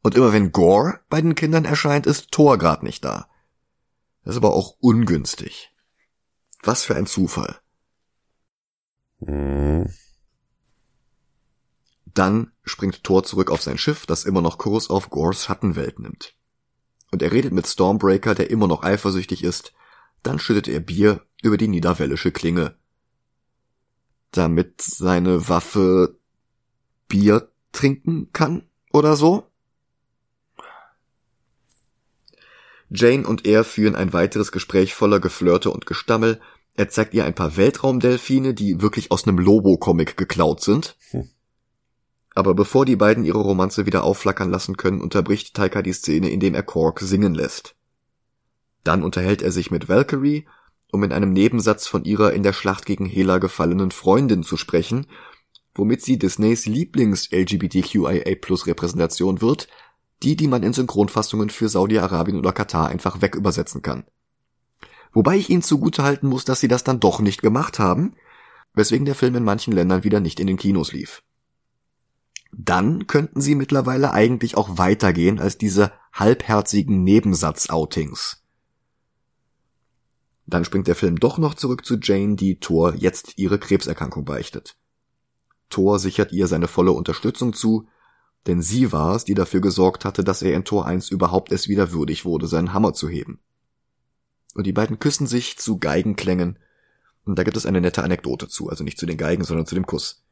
[0.09, 3.29] Und immer wenn Gore bei den Kindern erscheint, ist Thor gerade nicht da.
[4.25, 5.71] Das ist aber auch ungünstig.
[6.63, 7.61] Was für ein Zufall.
[9.21, 9.93] Mhm.
[12.07, 16.35] Dann springt Thor zurück auf sein Schiff, das immer noch Kurs auf Gores Schattenwelt nimmt.
[17.11, 19.75] Und er redet mit Stormbreaker, der immer noch eifersüchtig ist.
[20.23, 22.79] Dann schüttet er Bier über die niederwellische Klinge.
[24.31, 26.19] Damit seine Waffe
[27.09, 29.45] Bier trinken kann oder so?
[32.91, 36.41] Jane und er führen ein weiteres Gespräch voller Geflirte und Gestammel.
[36.75, 40.97] Er zeigt ihr ein paar Weltraumdelfine, die wirklich aus einem Lobo-Comic geklaut sind.
[41.11, 41.29] Hm.
[42.35, 46.55] Aber bevor die beiden ihre Romanze wieder aufflackern lassen können, unterbricht Taika die Szene, indem
[46.55, 47.75] er Kork singen lässt.
[48.85, 50.47] Dann unterhält er sich mit Valkyrie,
[50.93, 55.07] um in einem Nebensatz von ihrer in der Schlacht gegen Hela gefallenen Freundin zu sprechen,
[55.75, 59.69] womit sie Disneys Lieblings-LGBTQIA-Plus-Repräsentation wird,
[60.23, 64.05] die, die man in Synchronfassungen für Saudi-Arabien oder Katar einfach wegübersetzen kann.
[65.13, 68.15] Wobei ich ihnen zugutehalten muss, dass sie das dann doch nicht gemacht haben,
[68.75, 71.23] weswegen der Film in manchen Ländern wieder nicht in den Kinos lief.
[72.53, 78.43] Dann könnten sie mittlerweile eigentlich auch weitergehen als diese halbherzigen Nebensatz-Outings.
[80.47, 84.77] Dann springt der Film doch noch zurück zu Jane, die Thor jetzt ihre Krebserkrankung beichtet.
[85.69, 87.87] Thor sichert ihr seine volle Unterstützung zu,
[88.47, 91.69] denn sie war es, die dafür gesorgt hatte, dass er in Tor 1 überhaupt es
[91.69, 93.41] wieder würdig wurde, seinen Hammer zu heben.
[94.55, 96.59] Und die beiden küssen sich zu Geigenklängen,
[97.25, 99.75] und da gibt es eine nette Anekdote zu, also nicht zu den Geigen, sondern zu
[99.75, 100.25] dem Kuss.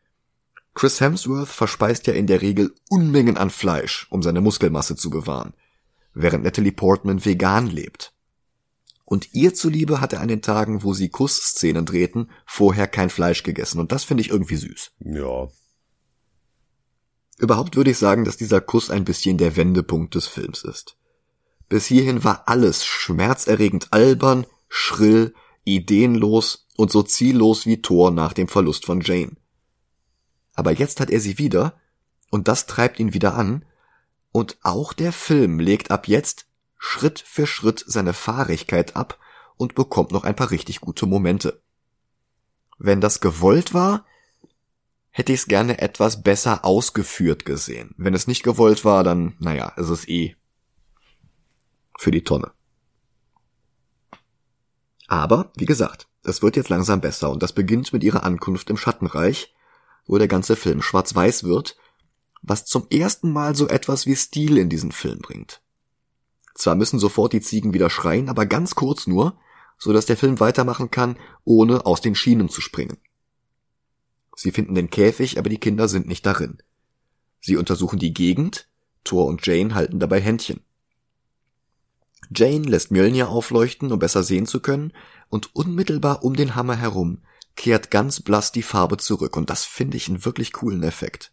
[0.75, 5.55] Chris Hemsworth verspeist ja in der Regel Unmengen an Fleisch, um seine Muskelmasse zu bewahren,
[6.15, 8.13] während Natalie Portman vegan lebt.
[9.05, 13.43] Und ihr zuliebe hat er an den Tagen, wo sie Kussszenen drehten, vorher kein Fleisch
[13.43, 14.93] gegessen, und das finde ich irgendwie süß.
[15.01, 15.49] Ja,
[17.39, 20.97] Überhaupt würde ich sagen, dass dieser Kuss ein bisschen der Wendepunkt des Films ist.
[21.69, 25.35] Bis hierhin war alles schmerzerregend albern, schrill,
[25.65, 29.37] ideenlos und so ziellos wie Thor nach dem Verlust von Jane.
[30.55, 31.79] Aber jetzt hat er sie wieder,
[32.31, 33.65] und das treibt ihn wieder an,
[34.33, 36.47] und auch der Film legt ab jetzt
[36.79, 39.19] Schritt für Schritt seine Fahrigkeit ab
[39.57, 41.63] und bekommt noch ein paar richtig gute Momente.
[42.79, 44.05] Wenn das gewollt war,
[45.17, 47.95] hätte ich es gerne etwas besser ausgeführt gesehen.
[47.97, 50.37] Wenn es nicht gewollt war, dann, naja, ist es eh
[51.99, 52.53] für die Tonne.
[55.09, 58.77] Aber, wie gesagt, es wird jetzt langsam besser und das beginnt mit ihrer Ankunft im
[58.77, 59.55] Schattenreich,
[60.07, 61.79] wo der ganze Film schwarz-weiß wird,
[62.43, 65.63] was zum ersten Mal so etwas wie Stil in diesen Film bringt.
[66.55, 69.39] Zwar müssen sofort die Ziegen wieder schreien, aber ganz kurz nur,
[69.79, 72.99] so dass der Film weitermachen kann, ohne aus den Schienen zu springen.
[74.37, 76.59] Sie finden den Käfig, aber die Kinder sind nicht darin.
[77.41, 78.69] Sie untersuchen die Gegend,
[79.03, 80.61] Thor und Jane halten dabei Händchen.
[82.35, 84.93] Jane lässt Mjölnir aufleuchten, um besser sehen zu können,
[85.31, 87.23] und unmittelbar um den Hammer herum
[87.55, 91.33] kehrt ganz blass die Farbe zurück, und das finde ich einen wirklich coolen Effekt.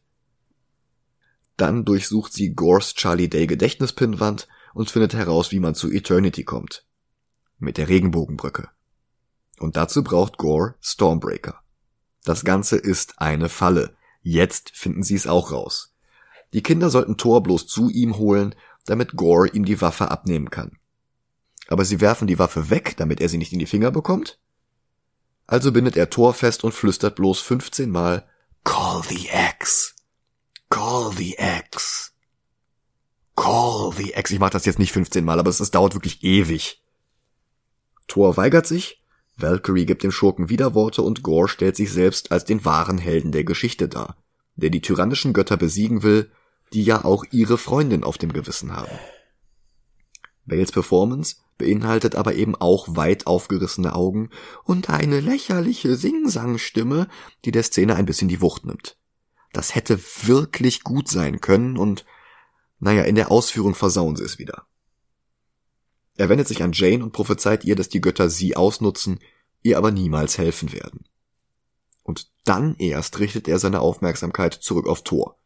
[1.57, 6.85] Dann durchsucht sie Gores Charlie Day Gedächtnispinwand und findet heraus, wie man zu Eternity kommt.
[7.59, 8.69] Mit der Regenbogenbrücke.
[9.59, 11.62] Und dazu braucht Gore Stormbreaker.
[12.23, 13.95] Das Ganze ist eine Falle.
[14.21, 15.95] Jetzt finden sie es auch raus.
[16.53, 18.55] Die Kinder sollten Thor bloß zu ihm holen,
[18.85, 20.77] damit Gore ihm die Waffe abnehmen kann
[21.67, 24.39] aber sie werfen die Waffe weg, damit er sie nicht in die Finger bekommt?
[25.47, 28.27] Also bindet er Thor fest und flüstert bloß 15 Mal
[28.63, 29.95] Call the X.
[30.69, 32.13] Call the X.
[33.35, 34.31] Call the X.
[34.31, 36.81] Ich mach das jetzt nicht 15 Mal, aber es, es dauert wirklich ewig.
[38.07, 39.02] Thor weigert sich,
[39.35, 43.43] Valkyrie gibt dem Schurken Widerworte und Gore stellt sich selbst als den wahren Helden der
[43.43, 44.17] Geschichte dar,
[44.55, 46.31] der die tyrannischen Götter besiegen will,
[46.73, 48.97] die ja auch ihre Freundin auf dem Gewissen haben.
[50.45, 54.29] Bales Performance beinhaltet aber eben auch weit aufgerissene Augen
[54.63, 57.07] und eine lächerliche Singsangstimme,
[57.45, 58.97] die der Szene ein bisschen die Wucht nimmt.
[59.53, 62.05] Das hätte wirklich gut sein können und
[62.79, 64.65] naja, in der Ausführung versauen sie es wieder.
[66.15, 69.19] Er wendet sich an Jane und prophezeit ihr, dass die Götter sie ausnutzen,
[69.61, 71.05] ihr aber niemals helfen werden.
[72.03, 75.37] Und dann erst richtet er seine Aufmerksamkeit zurück auf Thor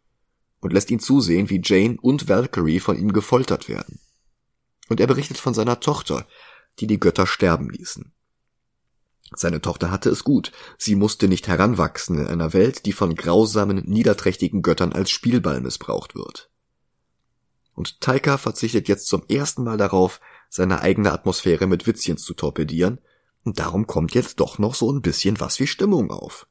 [0.59, 3.99] und lässt ihn zusehen, wie Jane und Valkyrie von ihm gefoltert werden.
[4.89, 6.27] Und er berichtet von seiner Tochter,
[6.79, 8.11] die die Götter sterben ließen.
[9.35, 13.83] Seine Tochter hatte es gut, sie musste nicht heranwachsen in einer Welt, die von grausamen,
[13.85, 16.49] niederträchtigen Göttern als Spielball missbraucht wird.
[17.73, 22.99] Und Taika verzichtet jetzt zum ersten Mal darauf, seine eigene Atmosphäre mit Witzchen zu torpedieren,
[23.43, 26.47] und darum kommt jetzt doch noch so ein bisschen was wie Stimmung auf.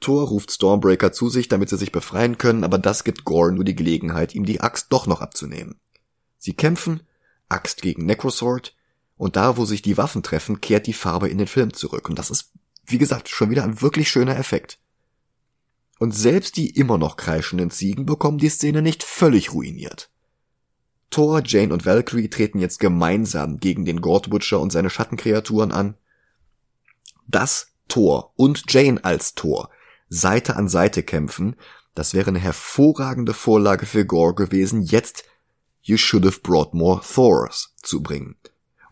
[0.00, 3.64] Thor ruft Stormbreaker zu sich, damit sie sich befreien können, aber das gibt Gore nur
[3.64, 5.80] die Gelegenheit, ihm die Axt doch noch abzunehmen.
[6.38, 7.02] Sie kämpfen,
[7.48, 8.74] Axt gegen Necrosword,
[9.16, 12.08] und da, wo sich die Waffen treffen, kehrt die Farbe in den Film zurück.
[12.08, 12.50] Und das ist,
[12.84, 14.80] wie gesagt, schon wieder ein wirklich schöner Effekt.
[16.00, 20.10] Und selbst die immer noch kreischenden Ziegen bekommen die Szene nicht völlig ruiniert.
[21.12, 25.94] Thor, Jane und Valkyrie treten jetzt gemeinsam gegen den God Butcher und seine Schattenkreaturen an.
[27.28, 29.70] Dass Thor und Jane als Thor
[30.08, 31.54] Seite an Seite kämpfen,
[31.94, 35.24] das wäre eine hervorragende Vorlage für Gore gewesen, jetzt
[35.82, 38.36] You should have brought more Thors zu bringen.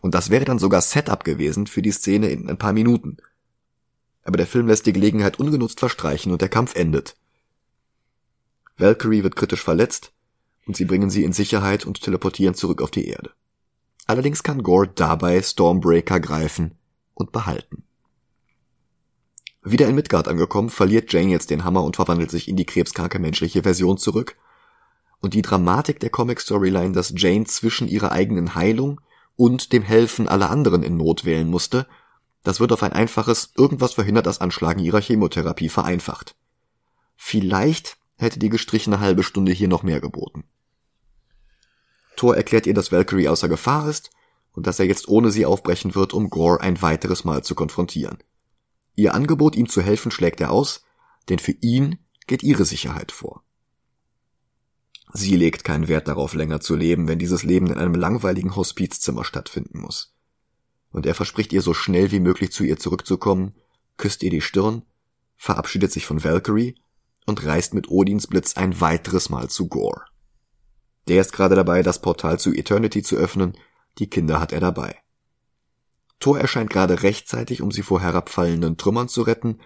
[0.01, 3.17] Und das wäre dann sogar Setup gewesen für die Szene in ein paar Minuten.
[4.23, 7.15] Aber der Film lässt die Gelegenheit ungenutzt verstreichen und der Kampf endet.
[8.77, 10.11] Valkyrie wird kritisch verletzt
[10.65, 13.31] und sie bringen sie in Sicherheit und teleportieren zurück auf die Erde.
[14.07, 16.75] Allerdings kann Gore dabei Stormbreaker greifen
[17.13, 17.83] und behalten.
[19.63, 23.19] Wieder in Midgard angekommen, verliert Jane jetzt den Hammer und verwandelt sich in die krebskranke
[23.19, 24.35] menschliche Version zurück
[25.21, 28.99] und die Dramatik der Comic-Storyline, dass Jane zwischen ihrer eigenen Heilung
[29.35, 31.87] und dem Helfen aller anderen in Not wählen musste,
[32.43, 36.35] das wird auf ein einfaches irgendwas verhindert das Anschlagen ihrer Chemotherapie vereinfacht.
[37.15, 40.45] Vielleicht hätte die gestrichene halbe Stunde hier noch mehr geboten.
[42.15, 44.11] Thor erklärt ihr, dass Valkyrie außer Gefahr ist
[44.53, 48.19] und dass er jetzt ohne sie aufbrechen wird, um Gore ein weiteres Mal zu konfrontieren.
[48.95, 50.83] Ihr Angebot, ihm zu helfen, schlägt er aus,
[51.29, 51.97] denn für ihn
[52.27, 53.43] geht ihre Sicherheit vor.
[55.13, 59.25] Sie legt keinen Wert darauf, länger zu leben, wenn dieses Leben in einem langweiligen Hospizzimmer
[59.25, 60.13] stattfinden muss.
[60.91, 63.55] Und er verspricht ihr so schnell wie möglich zu ihr zurückzukommen,
[63.97, 64.83] küsst ihr die Stirn,
[65.37, 66.75] verabschiedet sich von Valkyrie
[67.25, 70.03] und reist mit Odins Blitz ein weiteres Mal zu Gore.
[71.07, 73.57] Der ist gerade dabei, das Portal zu Eternity zu öffnen,
[73.97, 74.97] die Kinder hat er dabei.
[76.19, 79.59] Thor erscheint gerade rechtzeitig, um sie vor herabfallenden Trümmern zu retten,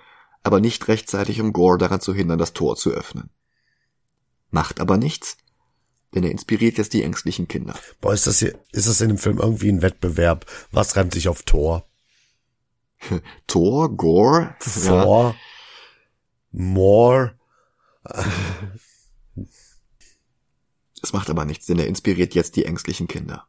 [0.44, 3.30] aber nicht rechtzeitig, um Gore daran zu hindern, das Tor zu öffnen
[4.56, 5.38] macht aber nichts,
[6.16, 7.76] denn er inspiriert jetzt die ängstlichen Kinder.
[8.02, 10.46] Boah, ist das hier, ist das in dem Film irgendwie ein Wettbewerb?
[10.72, 11.86] Was reimt sich auf Tor?
[13.48, 15.36] Thor, Gore, Thor, ja.
[16.52, 17.34] More.
[21.02, 23.48] Es macht aber nichts, denn er inspiriert jetzt die ängstlichen Kinder.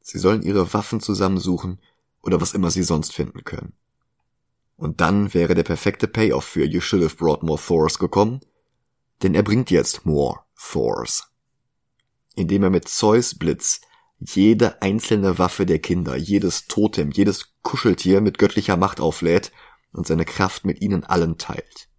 [0.00, 1.80] Sie sollen ihre Waffen zusammensuchen
[2.22, 3.74] oder was immer sie sonst finden können.
[4.76, 8.40] Und dann wäre der perfekte Payoff für You Should Have Brought More Thors gekommen,
[9.22, 11.30] denn er bringt jetzt More Thors.
[12.34, 13.82] Indem er mit Zeus Blitz
[14.18, 19.52] jede einzelne Waffe der Kinder, jedes Totem, jedes Kuscheltier mit göttlicher Macht auflädt
[19.92, 21.89] und seine Kraft mit ihnen allen teilt.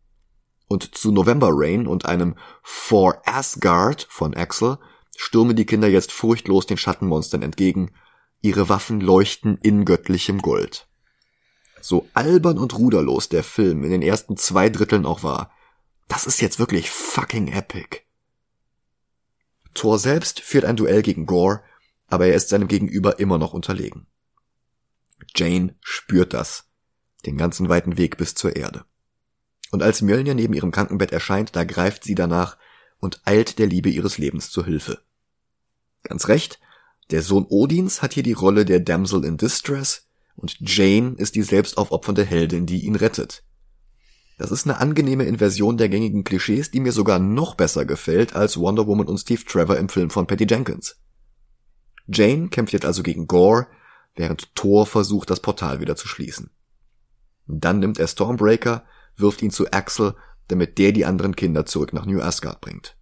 [0.71, 4.77] Und zu November Rain und einem For Asgard von Axel
[5.17, 7.91] stürmen die Kinder jetzt furchtlos den Schattenmonstern entgegen,
[8.39, 10.87] ihre Waffen leuchten in göttlichem Gold.
[11.81, 15.51] So albern und ruderlos der Film in den ersten zwei Dritteln auch war,
[16.07, 18.03] das ist jetzt wirklich fucking epic.
[19.73, 21.63] Thor selbst führt ein Duell gegen Gore,
[22.07, 24.07] aber er ist seinem Gegenüber immer noch unterlegen.
[25.35, 26.63] Jane spürt das,
[27.25, 28.85] den ganzen weiten Weg bis zur Erde.
[29.71, 32.57] Und als Mjölnir neben ihrem Krankenbett erscheint, da greift sie danach
[32.99, 34.99] und eilt der Liebe ihres Lebens zur Hilfe.
[36.03, 36.59] Ganz recht,
[37.09, 41.43] der Sohn Odins hat hier die Rolle der Damsel in Distress und Jane ist die
[41.43, 43.43] selbstaufopfernde Heldin, die ihn rettet.
[44.37, 48.57] Das ist eine angenehme Inversion der gängigen Klischees, die mir sogar noch besser gefällt als
[48.57, 50.99] Wonder Woman und Steve Trevor im Film von Patty Jenkins.
[52.07, 53.67] Jane kämpft jetzt also gegen Gore,
[54.15, 56.49] während Thor versucht, das Portal wieder zu schließen.
[57.47, 58.83] Dann nimmt er Stormbreaker,
[59.17, 60.15] wirft ihn zu Axel,
[60.47, 62.97] damit der die anderen Kinder zurück nach New Asgard bringt.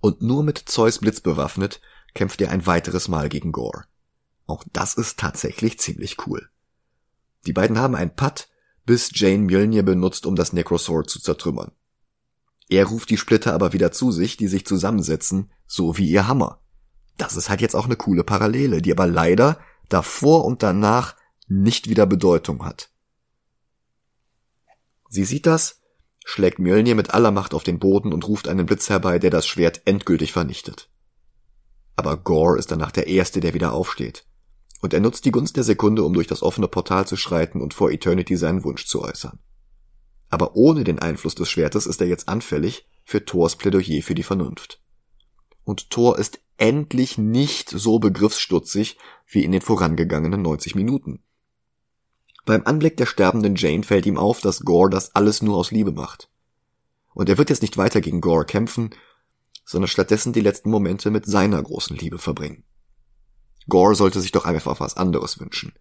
[0.00, 1.80] Und nur mit Zeus Blitz bewaffnet,
[2.14, 3.84] kämpft er ein weiteres Mal gegen Gore.
[4.46, 6.48] Auch das ist tatsächlich ziemlich cool.
[7.46, 8.48] Die beiden haben ein Putt,
[8.84, 11.72] bis Jane Mjölnir benutzt, um das Necrosword zu zertrümmern.
[12.68, 16.60] Er ruft die Splitter aber wieder zu sich, die sich zusammensetzen, so wie ihr Hammer.
[17.18, 21.16] Das ist halt jetzt auch eine coole Parallele, die aber leider davor und danach
[21.48, 22.91] nicht wieder Bedeutung hat.
[25.12, 25.82] Sie sieht das,
[26.24, 29.46] schlägt Mjölnir mit aller Macht auf den Boden und ruft einen Blitz herbei, der das
[29.46, 30.88] Schwert endgültig vernichtet.
[31.96, 34.24] Aber Gore ist danach der Erste, der wieder aufsteht.
[34.80, 37.74] Und er nutzt die Gunst der Sekunde, um durch das offene Portal zu schreiten und
[37.74, 39.38] vor Eternity seinen Wunsch zu äußern.
[40.30, 44.22] Aber ohne den Einfluss des Schwertes ist er jetzt anfällig für Thors Plädoyer für die
[44.22, 44.80] Vernunft.
[45.64, 48.96] Und Thor ist endlich nicht so begriffsstutzig
[49.26, 51.22] wie in den vorangegangenen 90 Minuten.
[52.44, 55.92] Beim Anblick der sterbenden Jane fällt ihm auf, dass Gore das alles nur aus Liebe
[55.92, 56.28] macht.
[57.14, 58.90] Und er wird jetzt nicht weiter gegen Gore kämpfen,
[59.64, 62.64] sondern stattdessen die letzten Momente mit seiner großen Liebe verbringen.
[63.68, 65.72] Gore sollte sich doch einfach was anderes wünschen.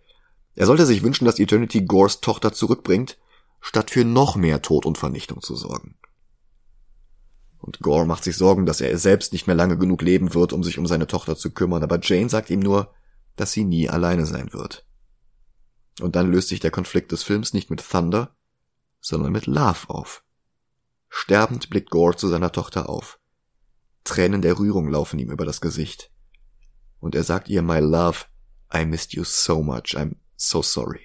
[0.54, 3.18] Er sollte sich wünschen, dass Eternity Gores Tochter zurückbringt,
[3.60, 5.96] statt für noch mehr Tod und Vernichtung zu sorgen.
[7.58, 10.64] Und Gore macht sich Sorgen, dass er selbst nicht mehr lange genug leben wird, um
[10.64, 12.94] sich um seine Tochter zu kümmern, aber Jane sagt ihm nur,
[13.36, 14.86] dass sie nie alleine sein wird.
[16.00, 18.36] Und dann löst sich der Konflikt des Films nicht mit Thunder,
[19.02, 20.24] sondern mit Love auf.
[21.10, 23.20] Sterbend blickt Gore zu seiner Tochter auf.
[24.04, 26.12] Tränen der Rührung laufen ihm über das Gesicht.
[27.00, 28.26] Und er sagt ihr, My love,
[28.74, 31.02] I missed you so much, I'm so sorry.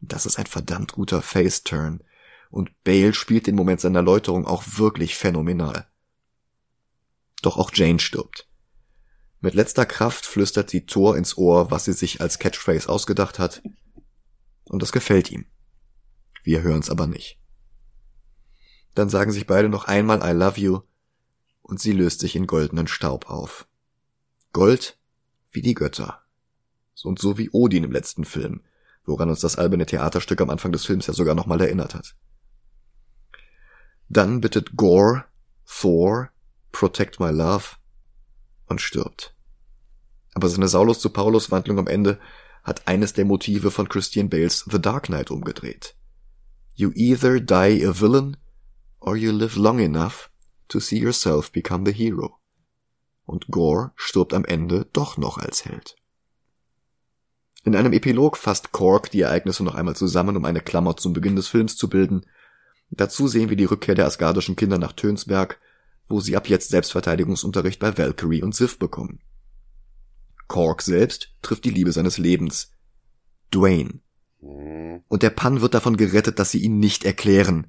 [0.00, 2.02] Das ist ein verdammt guter Face-Turn.
[2.50, 5.88] Und Bale spielt den Moment seiner Läuterung auch wirklich phänomenal.
[7.42, 8.48] Doch auch Jane stirbt.
[9.44, 13.62] Mit letzter Kraft flüstert sie Thor ins Ohr, was sie sich als Catchphrase ausgedacht hat.
[14.64, 15.44] Und das gefällt ihm.
[16.42, 17.38] Wir hören's aber nicht.
[18.94, 20.80] Dann sagen sich beide noch einmal I love you
[21.60, 23.68] und sie löst sich in goldenen Staub auf.
[24.54, 24.98] Gold
[25.50, 26.22] wie die Götter.
[27.02, 28.62] Und so wie Odin im letzten Film,
[29.04, 32.16] woran uns das alberne Theaterstück am Anfang des Films ja sogar nochmal erinnert hat.
[34.08, 35.26] Dann bittet Gore,
[35.66, 36.30] Thor,
[36.72, 37.76] Protect My Love
[38.64, 39.33] und stirbt.
[40.34, 42.18] Aber seine Saulus zu Paulus Wandlung am Ende
[42.64, 45.96] hat eines der Motive von Christian Bales The Dark Knight umgedreht.
[46.74, 48.36] You either die a villain
[48.98, 50.30] or you live long enough
[50.68, 52.38] to see yourself become the hero.
[53.24, 55.96] Und Gore stirbt am Ende doch noch als Held.
[57.64, 61.36] In einem Epilog fasst Kork die Ereignisse noch einmal zusammen, um eine Klammer zum Beginn
[61.36, 62.26] des Films zu bilden.
[62.90, 65.58] Dazu sehen wir die Rückkehr der asgardischen Kinder nach Tönsberg,
[66.06, 69.20] wo sie ab jetzt Selbstverteidigungsunterricht bei Valkyrie und Sif bekommen.
[70.48, 72.70] Kork selbst trifft die Liebe seines Lebens,
[73.52, 74.00] Dwayne.
[74.40, 75.02] Mhm.
[75.08, 77.68] Und der Pan wird davon gerettet, dass sie ihn nicht erklären,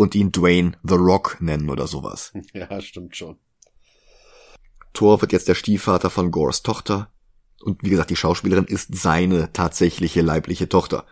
[0.00, 2.32] und ihn Dwayne The Rock nennen oder sowas.
[2.54, 3.36] Ja, stimmt schon.
[4.94, 7.12] Thor wird jetzt der Stiefvater von Gores Tochter.
[7.62, 11.04] Und wie gesagt, die Schauspielerin ist seine tatsächliche leibliche Tochter.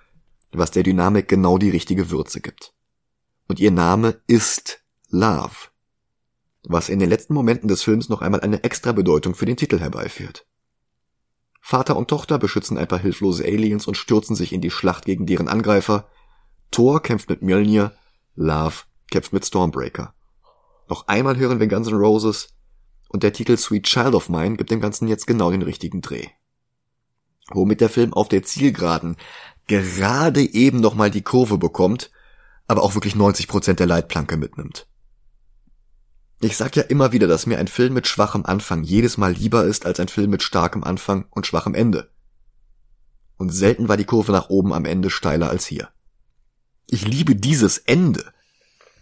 [0.53, 2.73] Was der Dynamik genau die richtige Würze gibt.
[3.47, 4.81] Und ihr Name ist
[5.11, 5.69] Love.
[6.65, 9.81] was in den letzten Momenten des Films noch einmal eine extra Bedeutung für den Titel
[9.81, 10.47] herbeiführt.
[11.61, 15.27] Vater und Tochter beschützen ein paar hilflose Aliens und stürzen sich in die Schlacht gegen
[15.27, 16.09] deren Angreifer.
[16.71, 17.93] Thor kämpft mit Mjölnir,
[18.35, 20.15] Love kämpft mit Stormbreaker.
[20.89, 22.55] Noch einmal hören wir Guns N' Roses
[23.09, 26.29] und der Titel Sweet Child of Mine gibt dem Ganzen jetzt genau den richtigen Dreh.
[27.51, 29.17] Womit der Film auf der Zielgeraden
[29.67, 32.11] gerade eben noch mal die Kurve bekommt,
[32.67, 34.87] aber auch wirklich 90% der Leitplanke mitnimmt.
[36.41, 39.65] Ich sag ja immer wieder, dass mir ein Film mit schwachem Anfang jedes Mal lieber
[39.65, 42.11] ist als ein Film mit starkem Anfang und schwachem Ende.
[43.37, 45.89] Und selten war die Kurve nach oben am Ende steiler als hier.
[46.87, 48.33] Ich liebe dieses Ende.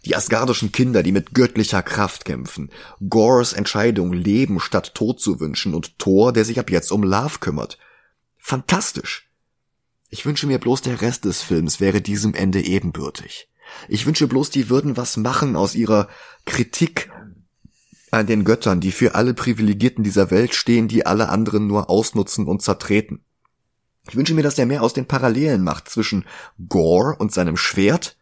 [0.06, 2.70] Die asgardischen Kinder, die mit göttlicher Kraft kämpfen.
[3.08, 7.38] Gors Entscheidung, Leben statt Tod zu wünschen und Thor, der sich ab jetzt um Love
[7.40, 7.76] kümmert.
[8.38, 9.28] Fantastisch.
[10.08, 13.48] Ich wünsche mir bloß der Rest des Films wäre diesem Ende ebenbürtig.
[13.88, 16.08] Ich wünsche bloß, die würden was machen aus ihrer
[16.44, 17.10] Kritik
[18.10, 22.46] an den Göttern, die für alle Privilegierten dieser Welt stehen, die alle anderen nur ausnutzen
[22.46, 23.24] und zertreten.
[24.08, 26.24] Ich wünsche mir, dass der mehr aus den Parallelen macht zwischen
[26.68, 28.16] Gore und seinem Schwert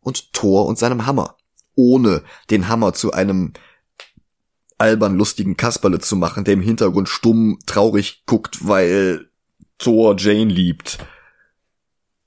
[0.00, 1.36] und Thor und seinem Hammer,
[1.74, 3.52] ohne den Hammer zu einem
[4.78, 9.30] albern lustigen Kasperle zu machen, der im Hintergrund stumm traurig guckt, weil
[9.78, 10.98] Thor Jane liebt.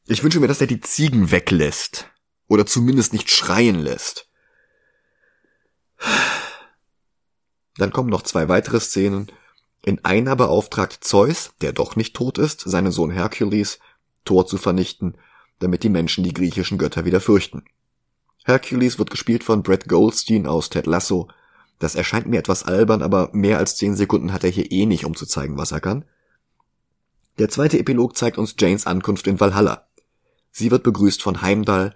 [0.07, 2.09] Ich wünsche mir, dass er die Ziegen weglässt
[2.47, 4.29] oder zumindest nicht schreien lässt.
[7.77, 9.31] Dann kommen noch zwei weitere Szenen.
[9.83, 13.79] In einer beauftragt Zeus, der doch nicht tot ist, seinen Sohn Hercules,
[14.23, 15.17] Thor zu vernichten,
[15.59, 17.63] damit die Menschen die griechischen Götter wieder fürchten.
[18.43, 21.29] Hercules wird gespielt von Brett Goldstein aus Ted Lasso.
[21.79, 25.05] Das erscheint mir etwas albern, aber mehr als zehn Sekunden hat er hier eh nicht,
[25.05, 26.05] um zu zeigen, was er kann.
[27.37, 29.87] Der zweite Epilog zeigt uns Janes Ankunft in Valhalla.
[30.51, 31.95] Sie wird begrüßt von Heimdall,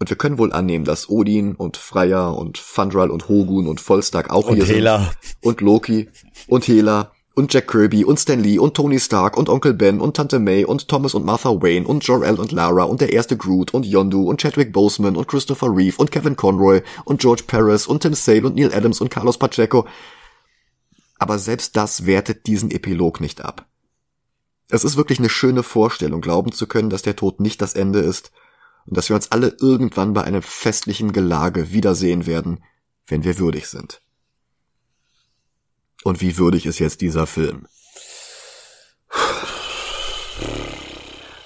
[0.00, 4.30] und wir können wohl annehmen, dass Odin und Freya und Fandral und Hogun und Volstagg
[4.30, 4.98] auch und hier Hela.
[4.98, 5.36] sind.
[5.42, 6.08] Und Loki.
[6.48, 7.12] Und Hela.
[7.34, 8.06] Und Jack Kirby.
[8.06, 8.58] Und Stan Lee.
[8.58, 9.36] Und Tony Stark.
[9.36, 10.00] Und Onkel Ben.
[10.00, 10.64] Und Tante May.
[10.64, 11.86] Und Thomas und Martha Wayne.
[11.86, 12.84] Und Jor-El und Lara.
[12.84, 13.74] Und der erste Groot.
[13.74, 14.22] Und Yondu.
[14.22, 15.16] Und Chadwick Boseman.
[15.16, 15.96] Und Christopher Reeve.
[15.98, 16.80] Und Kevin Conroy.
[17.04, 18.46] Und George Paris und Tim Sale.
[18.46, 19.02] Und Neil Adams.
[19.02, 19.86] Und Carlos Pacheco.
[21.18, 23.66] Aber selbst das wertet diesen Epilog nicht ab.
[24.70, 27.98] Es ist wirklich eine schöne Vorstellung, glauben zu können, dass der Tod nicht das Ende
[27.98, 28.30] ist
[28.86, 32.64] und dass wir uns alle irgendwann bei einem festlichen Gelage wiedersehen werden,
[33.06, 34.02] wenn wir würdig sind.
[36.02, 37.66] Und wie würdig ist jetzt dieser Film?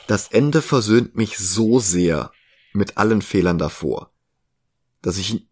[0.06, 2.30] Das Ende versöhnt mich so sehr
[2.72, 4.10] mit allen Fehlern davor,
[5.02, 5.46] dass ich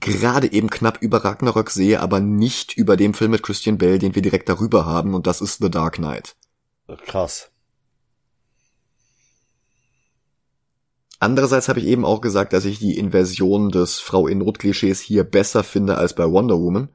[0.00, 4.14] gerade eben knapp über Ragnarök sehe, aber nicht über dem Film mit Christian Bell, den
[4.14, 6.36] wir direkt darüber haben, und das ist The Dark Knight.
[7.06, 7.50] Krass.
[11.18, 15.00] Andererseits habe ich eben auch gesagt, dass ich die Inversion des Frau in Not Klischees
[15.00, 16.88] hier besser finde als bei Wonder Woman.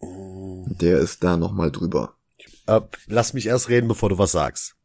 [0.00, 2.14] Der ist da nochmal drüber.
[2.66, 4.76] Äh, lass mich erst reden, bevor du was sagst.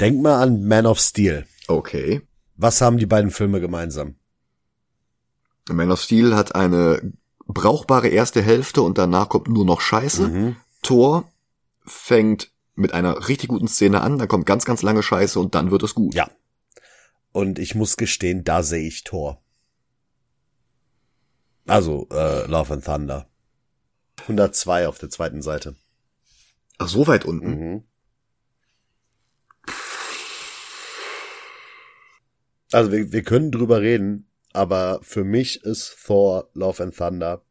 [0.00, 1.46] Denk mal an Man of Steel.
[1.68, 2.22] Okay.
[2.56, 4.16] Was haben die beiden Filme gemeinsam?
[5.68, 7.12] Man of Steel hat eine
[7.46, 10.28] brauchbare erste Hälfte und danach kommt nur noch Scheiße.
[10.28, 10.56] Mhm.
[10.82, 11.30] Thor
[11.84, 15.70] fängt mit einer richtig guten Szene an, dann kommt ganz, ganz lange Scheiße und dann
[15.70, 16.14] wird es gut.
[16.14, 16.28] Ja.
[17.36, 19.42] Und ich muss gestehen, da sehe ich Thor.
[21.66, 23.28] Also, äh, Love and Thunder.
[24.22, 25.76] 102 auf der zweiten Seite.
[26.78, 27.50] Ach, so weit unten.
[27.50, 27.84] Mhm.
[32.72, 37.44] Also wir, wir können drüber reden, aber für mich ist Thor Love and Thunder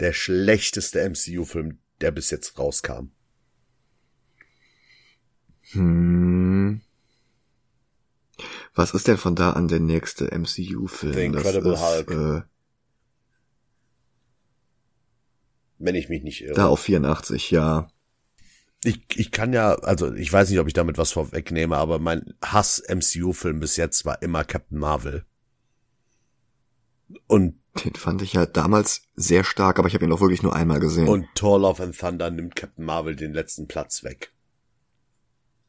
[0.00, 3.08] der schlechteste MCU-Film, der bis jetzt rauskam.
[5.70, 6.82] Hm.
[8.74, 11.14] Was ist denn von da an der nächste MCU-Film?
[11.14, 12.10] The Incredible ist, Hulk.
[12.10, 12.42] Äh,
[15.78, 16.54] Wenn ich mich nicht irre.
[16.54, 17.88] da auf 84, ja.
[18.82, 22.34] Ich, ich kann ja, also ich weiß nicht, ob ich damit was vorwegnehme, aber mein
[22.44, 25.24] Hass-MCU-Film bis jetzt war immer Captain Marvel.
[27.26, 30.54] Und, Den fand ich ja damals sehr stark, aber ich habe ihn auch wirklich nur
[30.54, 31.08] einmal gesehen.
[31.08, 34.32] und Thor Love and Thunder nimmt Captain Marvel den letzten Platz weg.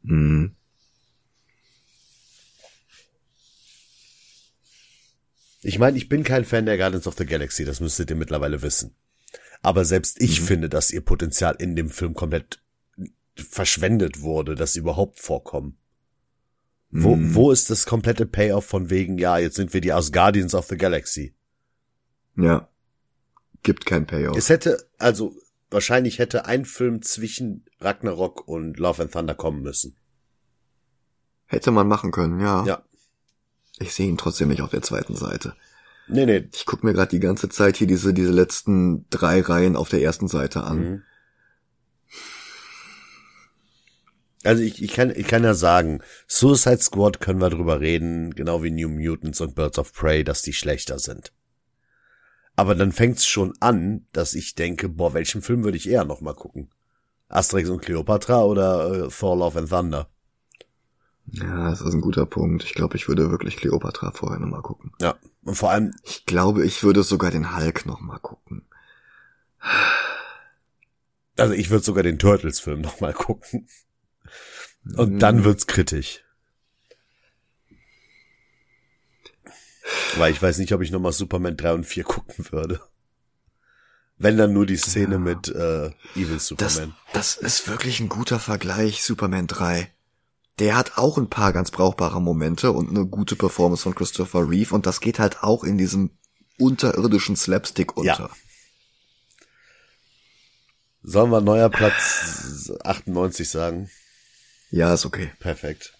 [0.03, 0.54] Hm.
[5.65, 8.61] Ich meine, ich bin kein Fan der Guardians of the Galaxy, das müsstet ihr mittlerweile
[8.61, 8.95] wissen.
[9.63, 10.45] Aber selbst ich Mhm.
[10.45, 12.61] finde, dass ihr Potenzial in dem Film komplett
[13.35, 15.77] verschwendet wurde, dass sie überhaupt vorkommen.
[16.91, 17.33] Wo, Mhm.
[17.33, 20.77] wo ist das komplette Payoff von wegen, ja, jetzt sind wir die Asgardians of the
[20.77, 21.33] Galaxy?
[22.37, 22.69] Ja.
[23.63, 24.37] Gibt kein Payoff.
[24.37, 25.35] Es hätte, also
[25.71, 29.97] wahrscheinlich hätte ein Film zwischen Ragnarok und Love and Thunder kommen müssen.
[31.47, 32.63] Hätte man machen können, ja.
[32.65, 32.83] Ja.
[33.79, 35.55] Ich sehe ihn trotzdem nicht auf der zweiten Seite.
[36.07, 36.47] Nee, nee.
[36.53, 40.01] Ich guck mir gerade die ganze Zeit hier diese, diese letzten drei Reihen auf der
[40.01, 40.77] ersten Seite an.
[40.77, 41.03] Mhm.
[44.43, 48.61] Also ich, ich, kann, ich kann ja sagen, Suicide Squad können wir drüber reden, genau
[48.61, 51.33] wie New Mutants und Birds of Prey, dass die schlechter sind.
[52.55, 56.21] Aber dann fängt's schon an, dass ich denke, boah, welchen Film würde ich eher noch
[56.21, 56.69] mal gucken?
[57.27, 60.09] Asterix und Cleopatra oder äh, Thor Love and Thunder?
[61.27, 62.63] Ja, das ist ein guter Punkt.
[62.63, 64.91] Ich glaube, ich würde wirklich Cleopatra vorher nochmal gucken.
[65.01, 65.91] Ja, und vor allem...
[66.03, 68.63] Ich glaube, ich würde sogar den Hulk nochmal gucken.
[71.37, 73.67] Also ich würde sogar den Turtles-Film nochmal gucken.
[74.95, 76.23] Und dann wird's kritisch.
[80.17, 82.81] Weil ich weiß nicht, ob ich nochmal Superman 3 und 4 gucken würde.
[84.17, 85.19] Wenn dann nur die Szene ja.
[85.19, 86.95] mit äh, Evil Superman.
[87.13, 89.91] Das, das ist wirklich ein guter Vergleich, Superman 3.
[90.59, 94.73] Der hat auch ein paar ganz brauchbare Momente und eine gute Performance von Christopher Reeve
[94.73, 96.11] und das geht halt auch in diesem
[96.57, 98.29] unterirdischen Slapstick unter.
[98.29, 98.29] Ja.
[101.03, 103.91] Sollen wir neuer Platz 98 sagen?
[104.71, 105.31] Ja, ist okay.
[105.39, 105.93] Perfekt.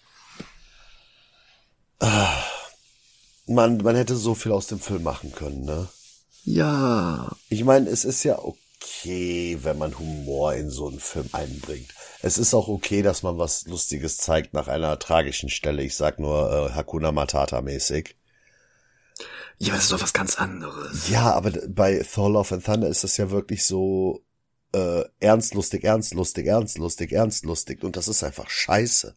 [2.00, 2.42] Ah,
[3.46, 5.88] man, man hätte so viel aus dem Film machen können, ne?
[6.44, 7.36] Ja.
[7.48, 11.92] Ich meine, es ist ja okay, wenn man Humor in so einen Film einbringt.
[12.22, 15.82] Es ist auch okay, dass man was Lustiges zeigt nach einer tragischen Stelle.
[15.82, 18.16] Ich sag nur äh, Hakuna Matata mäßig.
[19.58, 21.08] Ja, das ist doch was ganz anderes.
[21.08, 24.22] Ja, aber bei Thor Love and Thunder ist das ja wirklich so
[24.72, 29.14] äh, ernstlustig, ernstlustig, ernstlustig, ernstlustig und das ist einfach scheiße.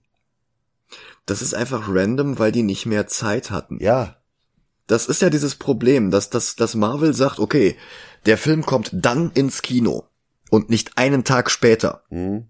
[1.26, 3.80] Das ist einfach random, weil die nicht mehr Zeit hatten.
[3.82, 4.16] Ja.
[4.88, 7.76] Das ist ja dieses Problem, dass, dass, dass Marvel sagt, okay,
[8.26, 10.06] der Film kommt dann ins Kino
[10.50, 12.04] und nicht einen Tag später.
[12.10, 12.47] Mhm.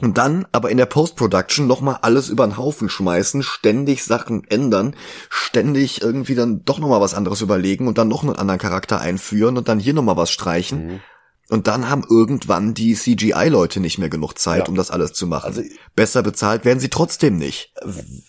[0.00, 4.94] Und dann aber in der Post-Production nochmal alles über den Haufen schmeißen, ständig Sachen ändern,
[5.30, 9.56] ständig irgendwie dann doch nochmal was anderes überlegen und dann noch einen anderen Charakter einführen
[9.56, 10.86] und dann hier nochmal was streichen.
[10.86, 11.00] Mhm.
[11.48, 14.68] Und dann haben irgendwann die CGI-Leute nicht mehr genug Zeit, ja.
[14.68, 15.46] um das alles zu machen.
[15.46, 15.62] Also,
[15.94, 17.72] Besser bezahlt werden sie trotzdem nicht.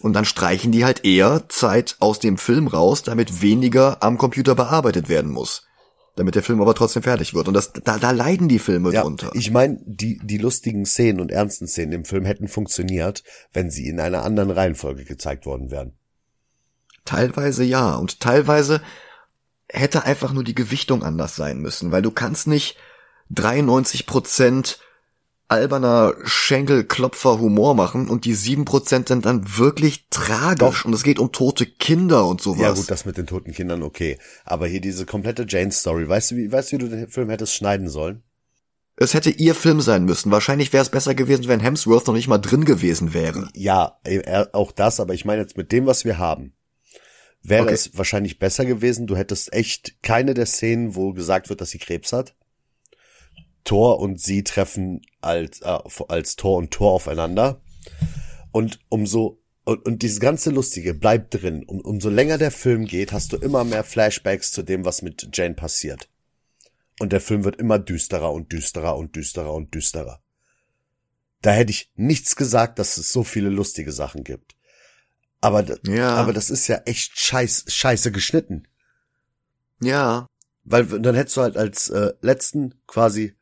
[0.02, 4.54] Und dann streichen die halt eher Zeit aus dem Film raus, damit weniger am Computer
[4.54, 5.66] bearbeitet werden muss.
[6.18, 7.48] Damit der Film aber trotzdem fertig wird.
[7.48, 9.30] Und das, da, da leiden die Filme ja, drunter.
[9.34, 13.88] Ich meine, die, die lustigen Szenen und ernsten Szenen im Film hätten funktioniert, wenn sie
[13.88, 15.94] in einer anderen Reihenfolge gezeigt worden wären.
[17.06, 17.96] Teilweise ja.
[17.96, 18.82] Und teilweise
[19.70, 22.78] hätte einfach nur die Gewichtung anders sein müssen, weil du kannst nicht
[23.30, 24.80] 93 Prozent
[25.50, 30.86] alberner Schenkelklopfer Humor machen und die sieben Prozent sind dann wirklich tragisch Doch.
[30.86, 32.62] und es geht um tote Kinder und sowas.
[32.62, 36.32] Ja gut, das mit den toten Kindern okay, aber hier diese komplette Jane Story, weißt
[36.32, 38.24] du, wie weißt du, wie du den Film hättest schneiden sollen?
[39.00, 40.32] Es hätte ihr Film sein müssen.
[40.32, 43.48] Wahrscheinlich wäre es besser gewesen, wenn Hemsworth noch nicht mal drin gewesen wäre.
[43.54, 44.00] Ja,
[44.54, 46.54] auch das, aber ich meine jetzt mit dem, was wir haben,
[47.44, 47.74] wäre okay.
[47.74, 49.06] es wahrscheinlich besser gewesen.
[49.06, 52.36] Du hättest echt keine der Szenen, wo gesagt wird, dass sie Krebs hat.
[53.68, 57.62] Thor und sie treffen als, äh, als Tor und Tor aufeinander.
[58.52, 61.64] Und umso, und, und dieses ganze Lustige bleibt drin.
[61.66, 65.30] Um, umso länger der Film geht, hast du immer mehr Flashbacks zu dem, was mit
[65.34, 66.10] Jane passiert.
[67.00, 70.22] Und der Film wird immer düsterer und düsterer und düsterer und düsterer.
[71.42, 74.56] Da hätte ich nichts gesagt, dass es so viele lustige Sachen gibt.
[75.42, 76.16] Aber, ja.
[76.16, 78.68] aber das ist ja echt scheiß, scheiße geschnitten.
[79.82, 80.26] Ja.
[80.64, 83.37] Weil dann hättest du halt als äh, letzten quasi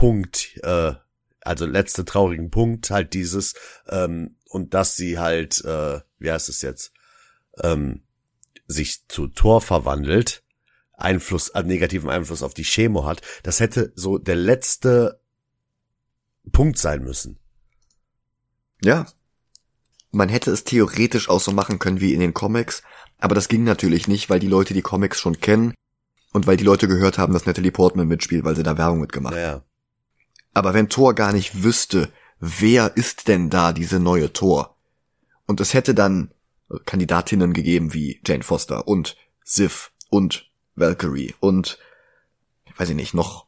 [0.00, 0.94] Punkt, äh,
[1.42, 3.52] also letzte traurigen Punkt, halt dieses,
[3.86, 6.94] ähm, und dass sie halt, äh, wie heißt es jetzt,
[7.62, 8.00] ähm,
[8.66, 10.42] sich zu Tor verwandelt,
[10.94, 15.20] Einfluss, äh, negativen Einfluss auf die Chemo hat, das hätte so der letzte
[16.50, 17.38] Punkt sein müssen.
[18.82, 19.06] Ja.
[20.12, 22.82] Man hätte es theoretisch auch so machen können wie in den Comics,
[23.18, 25.74] aber das ging natürlich nicht, weil die Leute die Comics schon kennen
[26.32, 29.34] und weil die Leute gehört haben, dass Natalie Portman mitspielt, weil sie da Werbung mitgemacht
[29.34, 29.42] hat.
[29.42, 29.64] Ja.
[30.52, 34.76] Aber wenn Thor gar nicht wüsste, wer ist denn da diese neue Thor?
[35.46, 36.30] Und es hätte dann
[36.86, 41.78] Kandidatinnen gegeben wie Jane Foster und Sif und Valkyrie und
[42.76, 43.46] weiß ich nicht, noch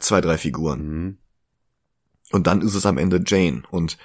[0.00, 0.86] zwei, drei Figuren.
[0.86, 1.18] Mhm.
[2.30, 3.98] Und dann ist es am Ende Jane und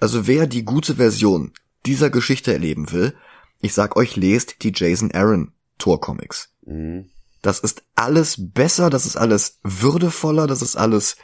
[0.00, 1.52] also wer die gute Version
[1.84, 3.14] dieser Geschichte erleben will,
[3.60, 6.54] ich sag euch, lest die Jason Aaron Tor Comics.
[6.64, 7.10] Mhm.
[7.42, 11.16] Das ist alles besser, das ist alles würdevoller, das ist alles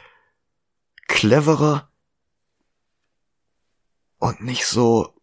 [1.07, 1.89] cleverer
[4.19, 5.13] und nicht so.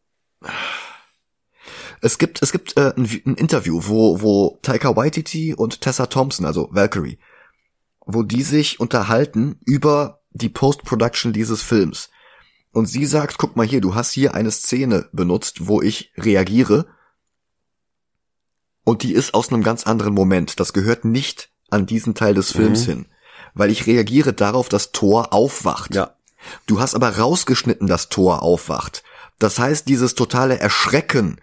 [2.01, 6.44] Es gibt es gibt äh, ein, ein, Interview, wo wo Taika Waititi und Tessa Thompson,
[6.44, 7.19] also Valkyrie,
[8.05, 12.10] wo die sich unterhalten über die Post-Production dieses Films.
[12.73, 16.86] Und sie sagt, guck mal hier, du hast hier eine Szene benutzt, wo ich reagiere
[18.85, 20.59] Und die ist aus einem ganz anderen Moment.
[20.61, 22.91] Das gehört nicht an diesen Teil des Films Mhm.
[22.91, 23.07] hin.
[23.55, 25.95] Weil ich reagiere darauf, dass Thor aufwacht.
[25.95, 26.17] Ja.
[26.67, 29.03] Du hast aber rausgeschnitten, dass Thor aufwacht.
[29.39, 31.41] Das heißt, dieses totale Erschrecken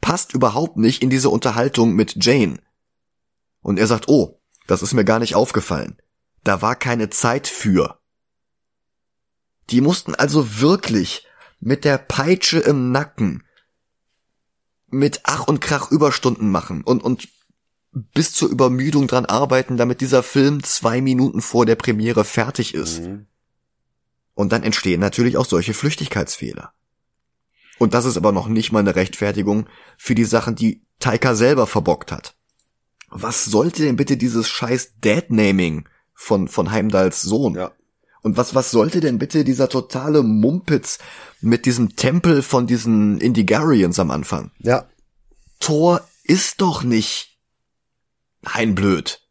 [0.00, 2.58] passt überhaupt nicht in diese Unterhaltung mit Jane.
[3.62, 5.96] Und er sagt, oh, das ist mir gar nicht aufgefallen.
[6.44, 7.98] Da war keine Zeit für.
[9.70, 11.26] Die mussten also wirklich
[11.60, 13.44] mit der Peitsche im Nacken
[14.90, 17.28] mit Ach und Krach Überstunden machen und, und
[17.92, 23.00] bis zur Übermüdung dran arbeiten, damit dieser Film zwei Minuten vor der Premiere fertig ist.
[23.00, 23.26] Mhm.
[24.34, 26.72] Und dann entstehen natürlich auch solche Flüchtigkeitsfehler.
[27.78, 31.66] Und das ist aber noch nicht mal eine Rechtfertigung für die Sachen, die Taika selber
[31.66, 32.34] verbockt hat.
[33.08, 37.54] Was sollte denn bitte dieses scheiß Deadnaming von, von Heimdalls Sohn?
[37.56, 37.72] Ja.
[38.22, 40.98] Und was, was sollte denn bitte dieser totale Mumpitz
[41.40, 44.50] mit diesem Tempel von diesen Indigarians am Anfang?
[44.58, 44.88] Ja.
[45.58, 47.38] Thor ist doch nicht
[48.42, 49.22] ein Blöd.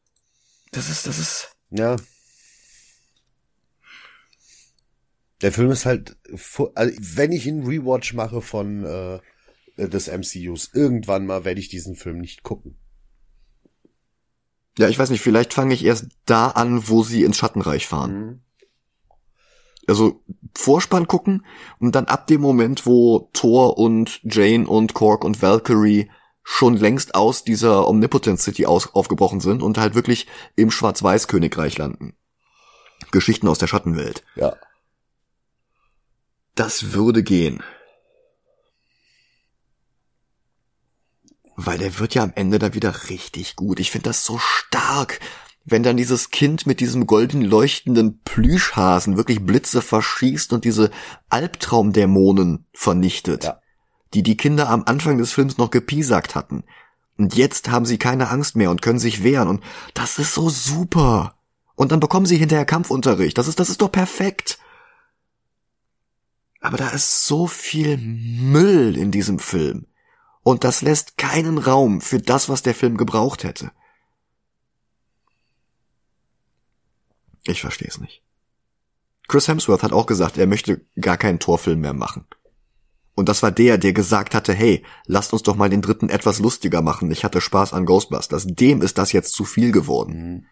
[0.72, 1.96] Das ist, das ist, Ja.
[5.42, 6.18] Der Film ist halt,
[6.76, 9.20] also wenn ich einen Rewatch mache von äh,
[9.78, 12.78] des MCUs, irgendwann mal werde ich diesen Film nicht gucken.
[14.78, 18.44] ja, ich weiß nicht, vielleicht fange ich erst da an, wo sie ins Schattenreich fahren.
[19.90, 20.22] Also
[20.56, 21.46] Vorspann gucken
[21.80, 26.10] und dann ab dem Moment, wo Thor und Jane und Korg und Valkyrie
[26.44, 32.16] schon längst aus dieser Omnipotent City aus, aufgebrochen sind und halt wirklich im Schwarz-Weiß-Königreich landen.
[33.12, 34.24] Geschichten aus der Schattenwelt.
[34.36, 34.56] Ja.
[36.56, 37.64] Das würde gehen.
[41.56, 43.80] Weil der wird ja am Ende dann wieder richtig gut.
[43.80, 45.20] Ich finde das so stark,
[45.72, 50.92] wenn dann dieses Kind mit diesem golden leuchtenden Plüschhasen wirklich Blitze verschießt und diese
[51.30, 53.60] Albtraumdämonen vernichtet, Ja.
[54.14, 56.64] die die Kinder am Anfang des Films noch gepiesackt hatten.
[57.18, 59.64] Und jetzt haben sie keine Angst mehr und können sich wehren und
[59.94, 61.36] das ist so super.
[61.76, 63.38] Und dann bekommen sie hinterher Kampfunterricht.
[63.38, 64.60] Das ist, das ist doch perfekt.
[66.62, 69.86] Aber da ist so viel Müll in diesem Film.
[70.44, 73.72] Und das lässt keinen Raum für das, was der Film gebraucht hätte.
[77.50, 78.22] Ich verstehe es nicht.
[79.28, 82.26] Chris Hemsworth hat auch gesagt, er möchte gar keinen Torfilm mehr machen.
[83.16, 86.40] Und das war der, der gesagt hatte, hey, lasst uns doch mal den dritten etwas
[86.40, 87.12] lustiger machen.
[87.12, 88.46] Ich hatte Spaß an Ghostbusters.
[88.48, 90.14] Dem ist das jetzt zu viel geworden.
[90.14, 90.46] Mhm.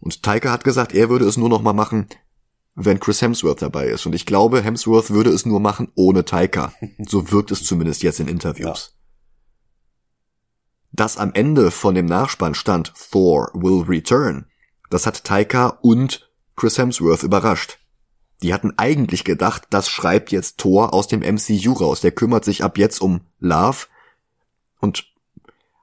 [0.00, 2.08] Und Taika hat gesagt, er würde es nur noch mal machen,
[2.74, 4.06] wenn Chris Hemsworth dabei ist.
[4.06, 6.72] Und ich glaube, Hemsworth würde es nur machen ohne Taika.
[7.06, 8.96] So wirkt es zumindest jetzt in Interviews.
[10.92, 14.49] Dass am Ende von dem Nachspann stand Thor will return,
[14.90, 17.78] das hat Taika und Chris Hemsworth überrascht.
[18.42, 22.00] Die hatten eigentlich gedacht, das schreibt jetzt Thor aus dem MCU raus.
[22.00, 23.86] Der kümmert sich ab jetzt um Love
[24.80, 25.06] und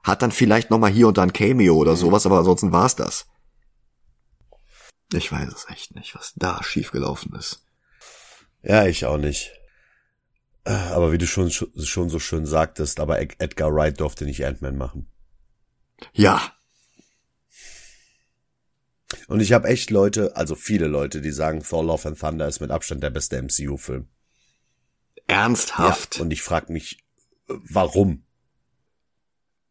[0.02, 2.96] hat dann vielleicht noch mal hier und da ein Cameo oder sowas, aber ansonsten war's
[2.96, 3.26] das.
[5.12, 7.64] Ich weiß es echt nicht, was da schiefgelaufen ist.
[8.62, 9.52] Ja, ich auch nicht.
[10.64, 14.44] Äh, Aber wie du schon, schon so schön sagtest, aber Ed- Edgar Wright durfte nicht
[14.44, 15.08] Ant-Man machen.
[16.12, 16.52] Ja,
[19.26, 22.60] Und ich habe echt Leute, also viele Leute, die sagen, Thor Love and Thunder ist
[22.60, 24.06] mit Abstand der beste MCU-Film.
[25.26, 26.20] ernsthaft.
[26.20, 27.04] Und ich frage mich,
[27.46, 28.24] warum?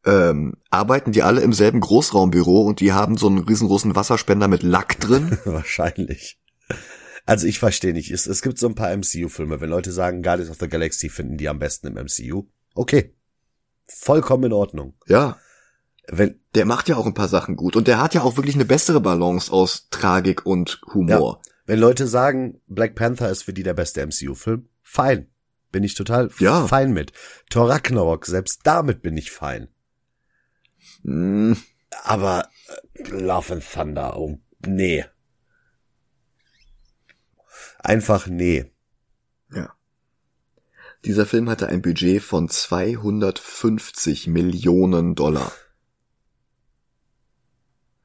[0.08, 4.64] ähm, arbeiten die alle im selben Großraumbüro und die haben so einen riesengroßen Wasserspender mit
[4.64, 5.38] Lack drin?
[5.46, 6.40] Wahrscheinlich.
[7.26, 8.10] Also ich verstehe nicht.
[8.12, 9.60] Es, es gibt so ein paar MCU-Filme.
[9.60, 12.46] Wenn Leute sagen, Guardians of the Galaxy finden die am besten im MCU.
[12.74, 13.14] Okay.
[13.86, 14.96] Vollkommen in Ordnung.
[15.08, 15.38] ja,
[16.10, 18.56] Wenn, der macht ja auch ein paar Sachen gut und der hat ja auch wirklich
[18.56, 21.42] eine bessere Balance aus Tragik und Humor.
[21.66, 25.28] wenn Leute sagen, Black Panther ist für die der beste MCU-Film, fein.
[25.72, 26.66] Bin ich total Ja.
[26.66, 27.12] fein mit.
[27.50, 29.68] Thor Ragnarok, selbst damit bin ich fein.
[31.04, 31.58] Hm,
[32.04, 32.48] Aber
[32.94, 35.04] äh, Love and Thunder, oh, nee.
[37.80, 38.72] Einfach nee.
[39.54, 39.74] ja.
[41.06, 45.52] Dieser Film hatte ein Budget von 250 Millionen Dollar.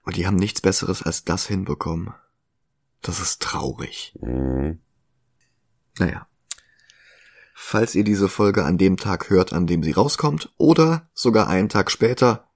[0.05, 2.13] Und die haben nichts Besseres als das hinbekommen.
[3.03, 4.17] Das ist traurig.
[4.21, 4.81] Mhm.
[5.99, 6.27] Naja.
[7.55, 11.69] Falls ihr diese Folge an dem Tag hört, an dem sie rauskommt, oder sogar einen
[11.69, 12.49] Tag später,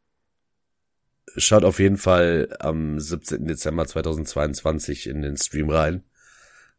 [1.38, 3.44] Schaut auf jeden Fall am 17.
[3.46, 6.02] Dezember 2022 in den Stream rein.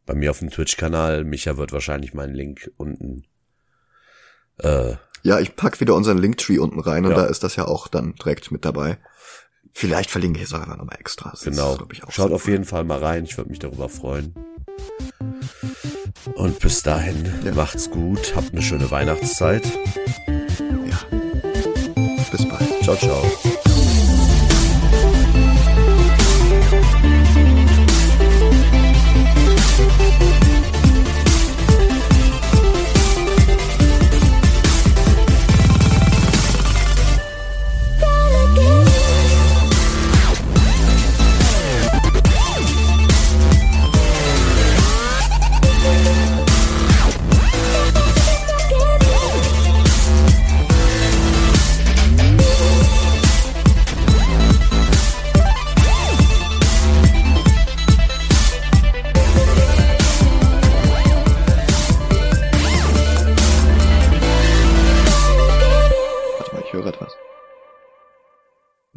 [0.08, 1.26] Bei mir auf dem Twitch-Kanal.
[1.26, 3.26] Micha wird wahrscheinlich meinen Link unten.
[4.58, 7.18] Äh, ja, ich pack wieder unseren Linktree unten rein und Ja.
[7.18, 8.98] da ist das ja auch dann direkt mit dabei.
[9.80, 11.30] Vielleicht verlinke ich es einfach nochmal extra.
[11.30, 11.76] Das genau.
[11.76, 12.34] Ist, auch Schaut so.
[12.36, 13.26] auf jeden Fall mal rein.
[13.26, 14.34] Ich würde mich darüber freuen.
[16.34, 17.54] Und bis dahin, Ja.
[17.54, 18.36] macht's gut.
[18.36, 19.64] Habt eine schöne Weihnachtszeit.
[20.28, 21.00] Ja.
[22.32, 22.84] Bis bald.
[22.84, 23.24] Ciao, ciao.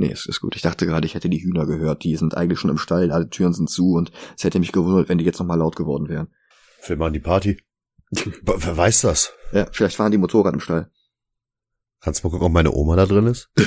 [0.01, 0.57] Nee, es ist gut.
[0.57, 2.05] Ich dachte gerade, ich hätte die Hühner gehört.
[2.05, 5.11] Die sind eigentlich schon im Stall, alle Türen sind zu und es hätte mich gewundert,
[5.11, 6.29] wenn die jetzt nochmal laut geworden wären.
[6.87, 7.63] Wir machen die Party.
[8.11, 9.35] Wer weiß das?
[9.53, 10.91] Ja, vielleicht fahren die Motorrad im Stall.
[12.01, 13.51] Kannst du mal gucken, ob meine Oma da drin ist?